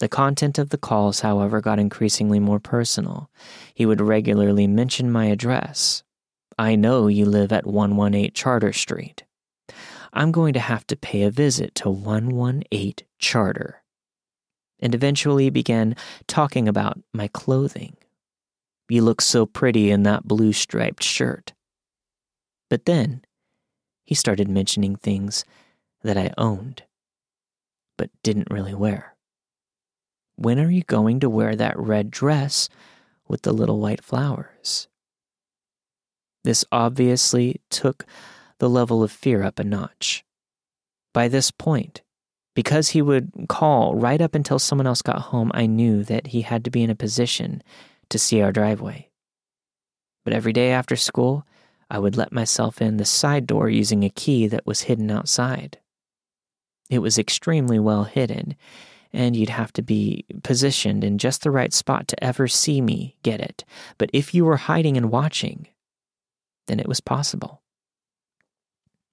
The 0.00 0.08
content 0.08 0.58
of 0.58 0.70
the 0.70 0.78
calls, 0.78 1.20
however, 1.20 1.60
got 1.60 1.78
increasingly 1.78 2.40
more 2.40 2.60
personal. 2.60 3.30
He 3.74 3.86
would 3.86 4.00
regularly 4.00 4.66
mention 4.66 5.10
my 5.10 5.26
address. 5.26 6.02
I 6.58 6.74
know 6.74 7.06
you 7.06 7.24
live 7.24 7.52
at 7.52 7.66
118 7.66 8.32
Charter 8.32 8.72
Street. 8.72 9.24
I'm 10.12 10.32
going 10.32 10.52
to 10.54 10.60
have 10.60 10.86
to 10.88 10.96
pay 10.96 11.22
a 11.22 11.30
visit 11.30 11.74
to 11.76 11.90
118 11.90 13.06
Charter. 13.18 13.82
And 14.80 14.94
eventually 14.94 15.50
began 15.50 15.96
talking 16.26 16.68
about 16.68 17.00
my 17.12 17.28
clothing. 17.28 17.96
You 18.88 19.02
look 19.02 19.20
so 19.20 19.46
pretty 19.46 19.90
in 19.90 20.02
that 20.02 20.28
blue 20.28 20.52
striped 20.52 21.02
shirt. 21.02 21.52
But 22.74 22.86
then 22.86 23.22
he 24.02 24.16
started 24.16 24.48
mentioning 24.48 24.96
things 24.96 25.44
that 26.02 26.16
I 26.18 26.34
owned, 26.36 26.82
but 27.96 28.10
didn't 28.24 28.50
really 28.50 28.74
wear. 28.74 29.14
When 30.34 30.58
are 30.58 30.72
you 30.72 30.82
going 30.82 31.20
to 31.20 31.30
wear 31.30 31.54
that 31.54 31.78
red 31.78 32.10
dress 32.10 32.68
with 33.28 33.42
the 33.42 33.52
little 33.52 33.78
white 33.78 34.02
flowers? 34.02 34.88
This 36.42 36.64
obviously 36.72 37.60
took 37.70 38.06
the 38.58 38.68
level 38.68 39.04
of 39.04 39.12
fear 39.12 39.44
up 39.44 39.60
a 39.60 39.62
notch. 39.62 40.24
By 41.12 41.28
this 41.28 41.52
point, 41.52 42.02
because 42.56 42.88
he 42.88 43.00
would 43.00 43.46
call 43.48 43.94
right 43.94 44.20
up 44.20 44.34
until 44.34 44.58
someone 44.58 44.88
else 44.88 45.00
got 45.00 45.30
home, 45.30 45.52
I 45.54 45.66
knew 45.66 46.02
that 46.02 46.26
he 46.26 46.40
had 46.40 46.64
to 46.64 46.72
be 46.72 46.82
in 46.82 46.90
a 46.90 46.96
position 46.96 47.62
to 48.08 48.18
see 48.18 48.42
our 48.42 48.50
driveway. 48.50 49.10
But 50.24 50.34
every 50.34 50.52
day 50.52 50.72
after 50.72 50.96
school, 50.96 51.46
I 51.90 51.98
would 51.98 52.16
let 52.16 52.32
myself 52.32 52.80
in 52.80 52.96
the 52.96 53.04
side 53.04 53.46
door 53.46 53.68
using 53.68 54.04
a 54.04 54.10
key 54.10 54.46
that 54.48 54.66
was 54.66 54.82
hidden 54.82 55.10
outside. 55.10 55.78
It 56.90 56.98
was 56.98 57.18
extremely 57.18 57.78
well 57.78 58.04
hidden, 58.04 58.56
and 59.12 59.36
you'd 59.36 59.48
have 59.48 59.72
to 59.74 59.82
be 59.82 60.24
positioned 60.42 61.04
in 61.04 61.18
just 61.18 61.42
the 61.42 61.50
right 61.50 61.72
spot 61.72 62.08
to 62.08 62.24
ever 62.24 62.48
see 62.48 62.80
me 62.80 63.16
get 63.22 63.40
it. 63.40 63.64
But 63.96 64.10
if 64.12 64.34
you 64.34 64.44
were 64.44 64.56
hiding 64.56 64.96
and 64.96 65.10
watching, 65.10 65.68
then 66.66 66.80
it 66.80 66.88
was 66.88 67.00
possible. 67.00 67.62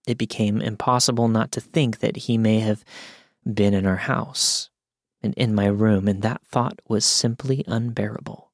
It 0.07 0.17
became 0.17 0.61
impossible 0.61 1.27
not 1.27 1.51
to 1.53 1.61
think 1.61 1.99
that 1.99 2.17
he 2.17 2.37
may 2.37 2.59
have 2.59 2.83
been 3.51 3.73
in 3.73 3.85
our 3.85 3.97
house 3.97 4.69
and 5.21 5.33
in 5.35 5.53
my 5.53 5.67
room, 5.67 6.07
and 6.07 6.21
that 6.23 6.41
thought 6.43 6.79
was 6.87 7.05
simply 7.05 7.63
unbearable. 7.67 8.50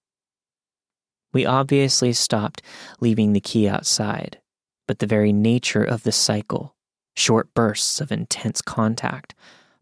We 1.34 1.46
obviously 1.46 2.14
stopped 2.14 2.62
leaving 3.00 3.34
the 3.34 3.40
key 3.40 3.68
outside, 3.68 4.40
but 4.88 5.00
the 5.00 5.08
very 5.08 5.34
nature 5.34 5.84
of 5.84 6.04
the 6.04 6.12
cycle, 6.12 6.76
short 7.16 7.54
bursts 7.54 8.00
of 8.02 8.12
intense 8.12 8.62
contact, 8.62 9.36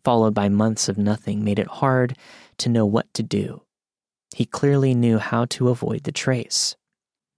followed 0.03 0.33
by 0.33 0.49
months 0.49 0.89
of 0.89 0.97
nothing, 0.97 1.43
made 1.43 1.59
it 1.59 1.67
hard 1.67 2.17
to 2.57 2.69
know 2.69 2.85
what 2.85 3.13
to 3.13 3.23
do. 3.23 3.61
He 4.35 4.45
clearly 4.45 4.93
knew 4.93 5.17
how 5.17 5.45
to 5.45 5.69
avoid 5.69 6.03
the 6.03 6.11
trace. 6.11 6.75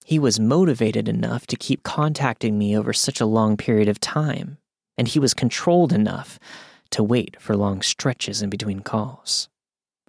He 0.05 0.19
was 0.19 0.39
motivated 0.39 1.09
enough 1.09 1.45
to 1.47 1.57
keep 1.57 1.83
contacting 1.83 2.57
me 2.57 2.77
over 2.77 2.93
such 2.93 3.19
a 3.19 3.25
long 3.25 3.57
period 3.57 3.89
of 3.89 3.99
time, 3.99 4.57
and 4.97 5.07
he 5.07 5.19
was 5.19 5.33
controlled 5.33 5.91
enough 5.91 6.39
to 6.91 7.03
wait 7.03 7.35
for 7.41 7.57
long 7.57 7.81
stretches 7.81 8.41
in 8.41 8.49
between 8.49 8.79
calls. 8.79 9.49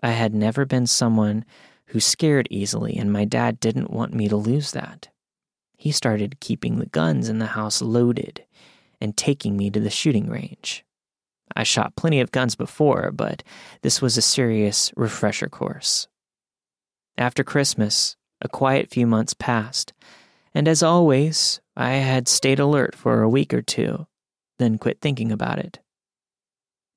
I 0.03 0.11
had 0.11 0.35
never 0.35 0.65
been 0.65 0.87
someone 0.87 1.45
who 1.89 2.01
scared 2.01 2.49
easily, 2.51 2.97
and 2.97 3.13
my 3.13 3.25
dad 3.25 3.61
didn't 3.61 3.91
want 3.91 4.13
me 4.13 4.29
to 4.29 4.37
lose 4.37 4.73
that. 4.73 5.09
He 5.77 5.91
started 5.91 6.41
keeping 6.41 6.79
the 6.79 6.87
guns 6.87 7.29
in 7.29 7.39
the 7.39 7.47
house 7.47 7.81
loaded 7.81 8.45
and 9.01 9.17
taking 9.17 9.57
me 9.57 9.71
to 9.71 9.81
the 9.81 9.91
shooting 9.91 10.29
range. 10.29 10.85
I 11.57 11.63
shot 11.63 11.97
plenty 11.97 12.21
of 12.21 12.33
guns 12.33 12.57
before, 12.57 13.11
but 13.11 13.43
this 13.83 14.03
was 14.03 14.17
a 14.17 14.23
serious 14.23 14.93
refresher 14.97 15.49
course. 15.49 16.09
After 17.17 17.43
Christmas, 17.43 18.17
a 18.43 18.49
quiet 18.49 18.91
few 18.91 19.07
months 19.07 19.35
passed, 19.35 19.95
and 20.55 20.69
as 20.69 20.83
always, 20.83 21.61
I 21.77 21.93
had 21.93 22.29
stayed 22.29 22.59
alert 22.59 22.95
for 22.95 23.23
a 23.23 23.29
week 23.29 23.55
or 23.55 23.63
two, 23.63 24.07
then 24.59 24.79
quit 24.79 25.01
thinking 25.01 25.33
about 25.33 25.59
it. 25.59 25.79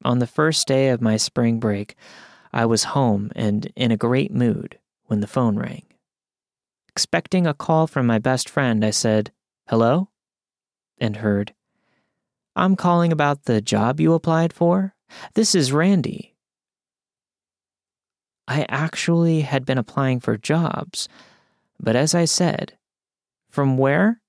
On 0.03 0.19
the 0.19 0.27
first 0.27 0.67
day 0.67 0.89
of 0.89 1.01
my 1.01 1.15
spring 1.15 1.59
break, 1.59 1.95
I 2.51 2.65
was 2.65 2.83
home 2.83 3.31
and 3.35 3.71
in 3.75 3.91
a 3.91 3.97
great 3.97 4.33
mood 4.33 4.79
when 5.11 5.19
the 5.19 5.27
phone 5.27 5.57
rang. 5.57 5.83
Expecting 6.87 7.45
a 7.45 7.53
call 7.53 7.85
from 7.85 8.07
my 8.07 8.17
best 8.17 8.47
friend, 8.47 8.85
I 8.85 8.91
said, 8.91 9.33
Hello? 9.67 10.07
And 10.99 11.17
heard, 11.17 11.53
I'm 12.55 12.77
calling 12.77 13.11
about 13.11 13.43
the 13.43 13.59
job 13.59 13.99
you 13.99 14.13
applied 14.13 14.53
for. 14.53 14.95
This 15.33 15.53
is 15.53 15.73
Randy. 15.73 16.33
I 18.47 18.65
actually 18.69 19.41
had 19.41 19.65
been 19.65 19.77
applying 19.77 20.21
for 20.21 20.37
jobs, 20.37 21.09
but 21.77 21.97
as 21.97 22.15
I 22.15 22.23
said, 22.23 22.77
from 23.49 23.77
where? 23.77 24.21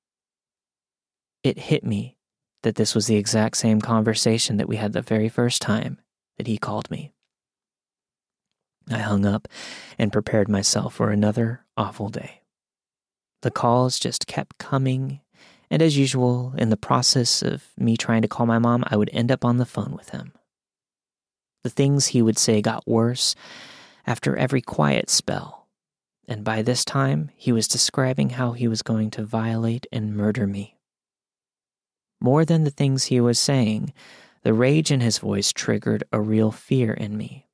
It 1.44 1.60
hit 1.60 1.84
me 1.84 2.16
that 2.64 2.74
this 2.74 2.92
was 2.92 3.06
the 3.06 3.16
exact 3.16 3.56
same 3.56 3.80
conversation 3.80 4.56
that 4.56 4.68
we 4.68 4.76
had 4.76 4.94
the 4.94 5.02
very 5.02 5.28
first 5.28 5.62
time 5.62 6.00
that 6.38 6.48
he 6.48 6.58
called 6.58 6.90
me. 6.90 7.12
I 8.90 8.98
hung 8.98 9.24
up 9.24 9.48
and 9.98 10.12
prepared 10.12 10.48
myself 10.48 10.94
for 10.94 11.10
another 11.10 11.64
awful 11.76 12.08
day. 12.08 12.42
The 13.42 13.50
calls 13.50 13.98
just 13.98 14.26
kept 14.26 14.58
coming, 14.58 15.20
and 15.70 15.82
as 15.82 15.96
usual, 15.96 16.54
in 16.56 16.70
the 16.70 16.76
process 16.76 17.42
of 17.42 17.64
me 17.76 17.96
trying 17.96 18.22
to 18.22 18.28
call 18.28 18.46
my 18.46 18.58
mom, 18.58 18.84
I 18.86 18.96
would 18.96 19.10
end 19.12 19.32
up 19.32 19.44
on 19.44 19.56
the 19.56 19.66
phone 19.66 19.94
with 19.96 20.10
him. 20.10 20.32
The 21.64 21.70
things 21.70 22.08
he 22.08 22.22
would 22.22 22.38
say 22.38 22.60
got 22.62 22.86
worse 22.86 23.34
after 24.06 24.36
every 24.36 24.60
quiet 24.60 25.10
spell, 25.10 25.68
and 26.28 26.44
by 26.44 26.62
this 26.62 26.84
time, 26.84 27.30
he 27.34 27.52
was 27.52 27.68
describing 27.68 28.30
how 28.30 28.52
he 28.52 28.68
was 28.68 28.82
going 28.82 29.10
to 29.12 29.24
violate 29.24 29.86
and 29.92 30.16
murder 30.16 30.46
me. 30.46 30.76
More 32.20 32.44
than 32.44 32.62
the 32.62 32.70
things 32.70 33.04
he 33.04 33.20
was 33.20 33.38
saying, 33.38 33.92
the 34.42 34.54
rage 34.54 34.90
in 34.92 35.00
his 35.00 35.18
voice 35.18 35.52
triggered 35.52 36.04
a 36.12 36.20
real 36.20 36.52
fear 36.52 36.92
in 36.92 37.16
me. 37.16 37.48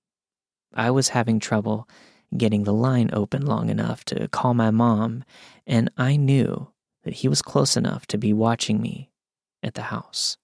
I 0.74 0.90
was 0.90 1.10
having 1.10 1.40
trouble 1.40 1.88
getting 2.36 2.64
the 2.64 2.72
line 2.72 3.10
open 3.12 3.44
long 3.44 3.70
enough 3.70 4.04
to 4.06 4.28
call 4.28 4.54
my 4.54 4.70
mom, 4.70 5.24
and 5.66 5.90
I 5.96 6.16
knew 6.16 6.68
that 7.04 7.14
he 7.14 7.28
was 7.28 7.42
close 7.42 7.76
enough 7.76 8.06
to 8.08 8.18
be 8.18 8.32
watching 8.32 8.80
me 8.82 9.10
at 9.62 9.74
the 9.74 9.82
house. 9.82 10.36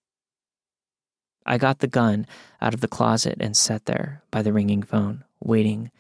I 1.46 1.58
got 1.58 1.80
the 1.80 1.87
gun 1.87 2.26
out 2.60 2.72
of 2.72 2.80
the 2.80 2.88
closet 2.88 3.37
and 3.40 3.56
sat 3.56 3.84
there 3.84 4.22
by 4.30 4.40
the 4.40 4.52
ringing 4.52 4.82
phone, 4.82 5.24
waiting 5.40 5.90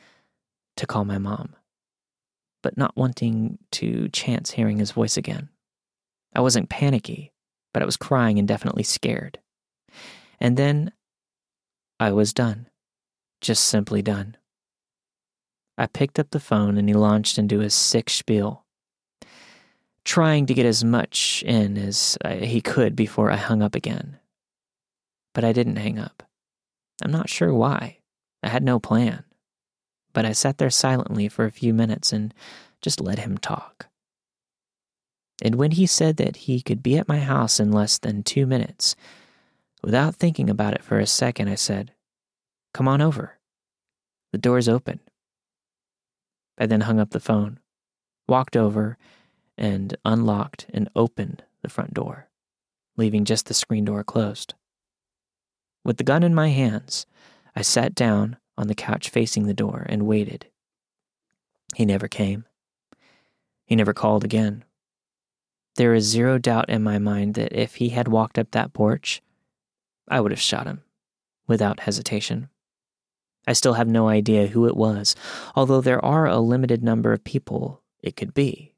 to 0.76 0.86
call 0.86 1.04
my 1.04 1.18
mom, 1.18 1.54
but 2.62 2.78
not 2.78 2.96
wanting 2.96 3.58
to 3.72 4.08
chance 4.08 4.52
hearing 4.52 4.78
his 4.78 4.92
voice 4.92 5.18
again. 5.18 5.50
I 6.34 6.40
wasn't 6.40 6.70
panicky, 6.70 7.32
but 7.74 7.82
I 7.82 7.86
was 7.86 7.98
crying 7.98 8.38
and 8.38 8.48
definitely 8.48 8.84
scared. 8.84 9.38
And 10.40 10.56
then 10.56 10.92
I 12.00 12.12
was 12.12 12.32
done 12.32 12.66
just 13.44 13.64
simply 13.64 14.02
done. 14.02 14.36
I 15.76 15.86
picked 15.86 16.18
up 16.18 16.30
the 16.30 16.40
phone 16.40 16.78
and 16.78 16.88
he 16.88 16.94
launched 16.94 17.38
into 17.38 17.58
his 17.58 17.74
sick 17.74 18.08
spiel, 18.08 18.64
trying 20.04 20.46
to 20.46 20.54
get 20.54 20.66
as 20.66 20.82
much 20.82 21.44
in 21.46 21.76
as 21.76 22.16
uh, 22.24 22.34
he 22.36 22.60
could 22.60 22.96
before 22.96 23.30
I 23.30 23.36
hung 23.36 23.62
up 23.62 23.74
again. 23.74 24.18
But 25.34 25.44
I 25.44 25.52
didn't 25.52 25.76
hang 25.76 25.98
up. 25.98 26.22
I'm 27.02 27.10
not 27.10 27.28
sure 27.28 27.52
why. 27.52 27.98
I 28.42 28.48
had 28.48 28.62
no 28.62 28.78
plan. 28.78 29.24
But 30.12 30.24
I 30.24 30.32
sat 30.32 30.58
there 30.58 30.70
silently 30.70 31.28
for 31.28 31.44
a 31.44 31.50
few 31.50 31.74
minutes 31.74 32.12
and 32.12 32.32
just 32.80 33.00
let 33.00 33.18
him 33.18 33.36
talk. 33.36 33.88
And 35.42 35.56
when 35.56 35.72
he 35.72 35.86
said 35.86 36.16
that 36.18 36.36
he 36.36 36.62
could 36.62 36.82
be 36.82 36.96
at 36.96 37.08
my 37.08 37.18
house 37.18 37.58
in 37.58 37.72
less 37.72 37.98
than 37.98 38.22
two 38.22 38.46
minutes, 38.46 38.94
without 39.82 40.14
thinking 40.14 40.48
about 40.48 40.74
it 40.74 40.84
for 40.84 41.00
a 41.00 41.06
second, 41.06 41.48
I 41.48 41.56
said, 41.56 41.90
Come 42.74 42.88
on 42.88 43.00
over. 43.00 43.38
The 44.32 44.38
door's 44.38 44.68
open. 44.68 44.98
I 46.58 46.66
then 46.66 46.82
hung 46.82 46.98
up 46.98 47.10
the 47.10 47.20
phone, 47.20 47.60
walked 48.28 48.56
over, 48.56 48.98
and 49.56 49.96
unlocked 50.04 50.66
and 50.74 50.88
opened 50.96 51.44
the 51.62 51.68
front 51.68 51.94
door, 51.94 52.28
leaving 52.96 53.24
just 53.24 53.46
the 53.46 53.54
screen 53.54 53.84
door 53.84 54.02
closed. 54.02 54.54
With 55.84 55.98
the 55.98 56.04
gun 56.04 56.24
in 56.24 56.34
my 56.34 56.48
hands, 56.48 57.06
I 57.54 57.62
sat 57.62 57.94
down 57.94 58.38
on 58.58 58.66
the 58.66 58.74
couch 58.74 59.08
facing 59.08 59.46
the 59.46 59.54
door 59.54 59.86
and 59.88 60.06
waited. 60.06 60.46
He 61.76 61.84
never 61.84 62.08
came. 62.08 62.44
He 63.66 63.76
never 63.76 63.94
called 63.94 64.24
again. 64.24 64.64
There 65.76 65.94
is 65.94 66.04
zero 66.04 66.38
doubt 66.38 66.68
in 66.68 66.82
my 66.82 66.98
mind 66.98 67.34
that 67.34 67.52
if 67.52 67.76
he 67.76 67.90
had 67.90 68.08
walked 68.08 68.38
up 68.38 68.50
that 68.50 68.72
porch, 68.72 69.22
I 70.08 70.20
would 70.20 70.32
have 70.32 70.40
shot 70.40 70.66
him 70.66 70.82
without 71.46 71.80
hesitation. 71.80 72.48
I 73.46 73.52
still 73.52 73.74
have 73.74 73.88
no 73.88 74.08
idea 74.08 74.46
who 74.46 74.66
it 74.66 74.76
was, 74.76 75.14
although 75.54 75.80
there 75.80 76.04
are 76.04 76.26
a 76.26 76.38
limited 76.38 76.82
number 76.82 77.12
of 77.12 77.24
people 77.24 77.82
it 78.02 78.16
could 78.16 78.34
be. 78.34 78.74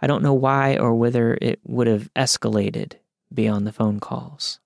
I 0.00 0.06
don't 0.06 0.22
know 0.22 0.34
why 0.34 0.76
or 0.76 0.94
whether 0.94 1.38
it 1.40 1.60
would 1.64 1.86
have 1.86 2.12
escalated 2.14 2.94
beyond 3.32 3.66
the 3.66 3.72
phone 3.72 4.00
calls. 4.00 4.58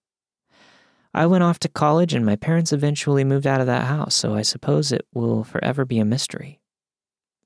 I 1.12 1.26
went 1.26 1.44
off 1.44 1.58
to 1.60 1.68
college 1.68 2.14
and 2.14 2.26
my 2.26 2.36
parents 2.36 2.72
eventually 2.72 3.24
moved 3.24 3.46
out 3.46 3.60
of 3.60 3.66
that 3.66 3.86
house, 3.86 4.14
so 4.14 4.34
I 4.34 4.42
suppose 4.42 4.92
it 4.92 5.06
will 5.14 5.44
forever 5.44 5.84
be 5.84 5.98
a 5.98 6.04
mystery. 6.04 6.60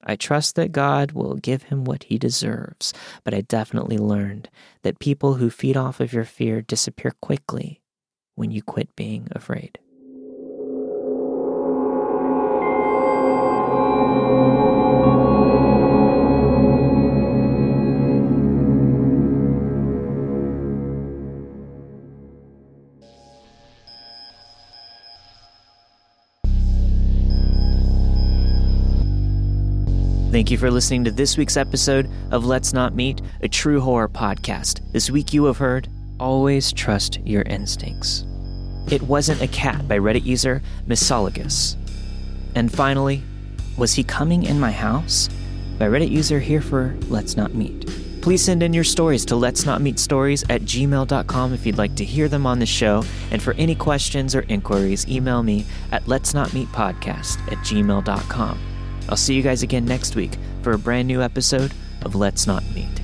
I 0.03 0.17
trust 0.17 0.55
that 0.57 0.73
God 0.73 1.13
will 1.13 1.35
give 1.35 1.65
him 1.65 1.85
what 1.85 2.05
he 2.05 2.19
deserves, 2.19 2.95
but 3.23 3.35
I 3.35 3.43
definitely 3.43 3.99
learned 3.99 4.49
that 4.83 4.99
people 4.99 5.35
who 5.35 5.51
feed 5.51 5.77
off 5.77 6.01
of 6.01 6.13
your 6.13 6.25
fear 6.25 6.63
disappear 6.63 7.13
quickly 7.21 7.83
when 8.35 8.51
you 8.51 8.63
quit 8.63 8.97
being 8.97 9.29
afraid. 9.33 9.79
Thank 30.31 30.53
you 30.53 30.59
for 30.59 30.71
listening 30.71 31.03
to 31.05 31.11
this 31.11 31.37
week's 31.37 31.57
episode 31.57 32.09
of 32.31 32.45
Let's 32.45 32.73
Not 32.73 32.95
Meet, 32.95 33.21
a 33.43 33.49
true 33.49 33.81
horror 33.81 34.09
podcast. 34.09 34.81
This 34.93 35.11
week 35.11 35.33
you 35.33 35.47
have 35.47 35.57
heard 35.57 35.89
Always 36.21 36.73
Trust 36.73 37.19
Your 37.25 37.43
Instincts. 37.43 38.25
It 38.93 39.03
Wasn't 39.03 39.43
a 39.43 39.49
Cat 39.49 39.89
by 39.89 39.99
Reddit 39.99 40.25
user 40.25 40.63
Misologous. 40.87 41.75
And 42.55 42.71
finally, 42.71 43.25
Was 43.77 43.95
He 43.95 44.05
Coming 44.05 44.45
in 44.45 44.61
My 44.61 44.71
House? 44.71 45.29
by 45.81 45.87
Reddit 45.87 46.11
user 46.11 46.39
here 46.39 46.61
for 46.61 46.95
Let's 47.09 47.37
Not 47.37 47.55
Meet. 47.55 47.89
Please 48.23 48.45
send 48.45 48.63
in 48.63 48.73
your 48.73 48.85
stories 48.85 49.25
to 49.25 49.35
let's 49.35 49.67
not 49.67 49.81
meet 49.81 49.99
stories 49.99 50.45
at 50.49 50.61
gmail.com 50.61 51.55
if 51.55 51.67
you'd 51.67 51.79
like 51.79 51.97
to 51.97 52.05
hear 52.05 52.29
them 52.29 52.47
on 52.47 52.61
the 52.61 52.67
show. 52.67 53.03
And 53.33 53.43
for 53.43 53.55
any 53.55 53.75
questions 53.75 54.37
or 54.37 54.43
inquiries, 54.43 55.09
email 55.09 55.43
me 55.43 55.65
at 55.91 56.07
let's 56.07 56.35
not 56.35 56.55
meet 56.55 56.69
podcast 56.69 57.41
at 57.51 57.59
gmail.com. 57.65 58.70
I'll 59.09 59.17
see 59.17 59.35
you 59.35 59.43
guys 59.43 59.63
again 59.63 59.85
next 59.85 60.15
week 60.15 60.33
for 60.63 60.73
a 60.73 60.79
brand 60.79 61.09
new 61.09 61.23
episode 61.23 61.73
of 62.03 62.15
Let's 62.15 62.47
Not 62.47 62.63
Meet. 62.75 63.00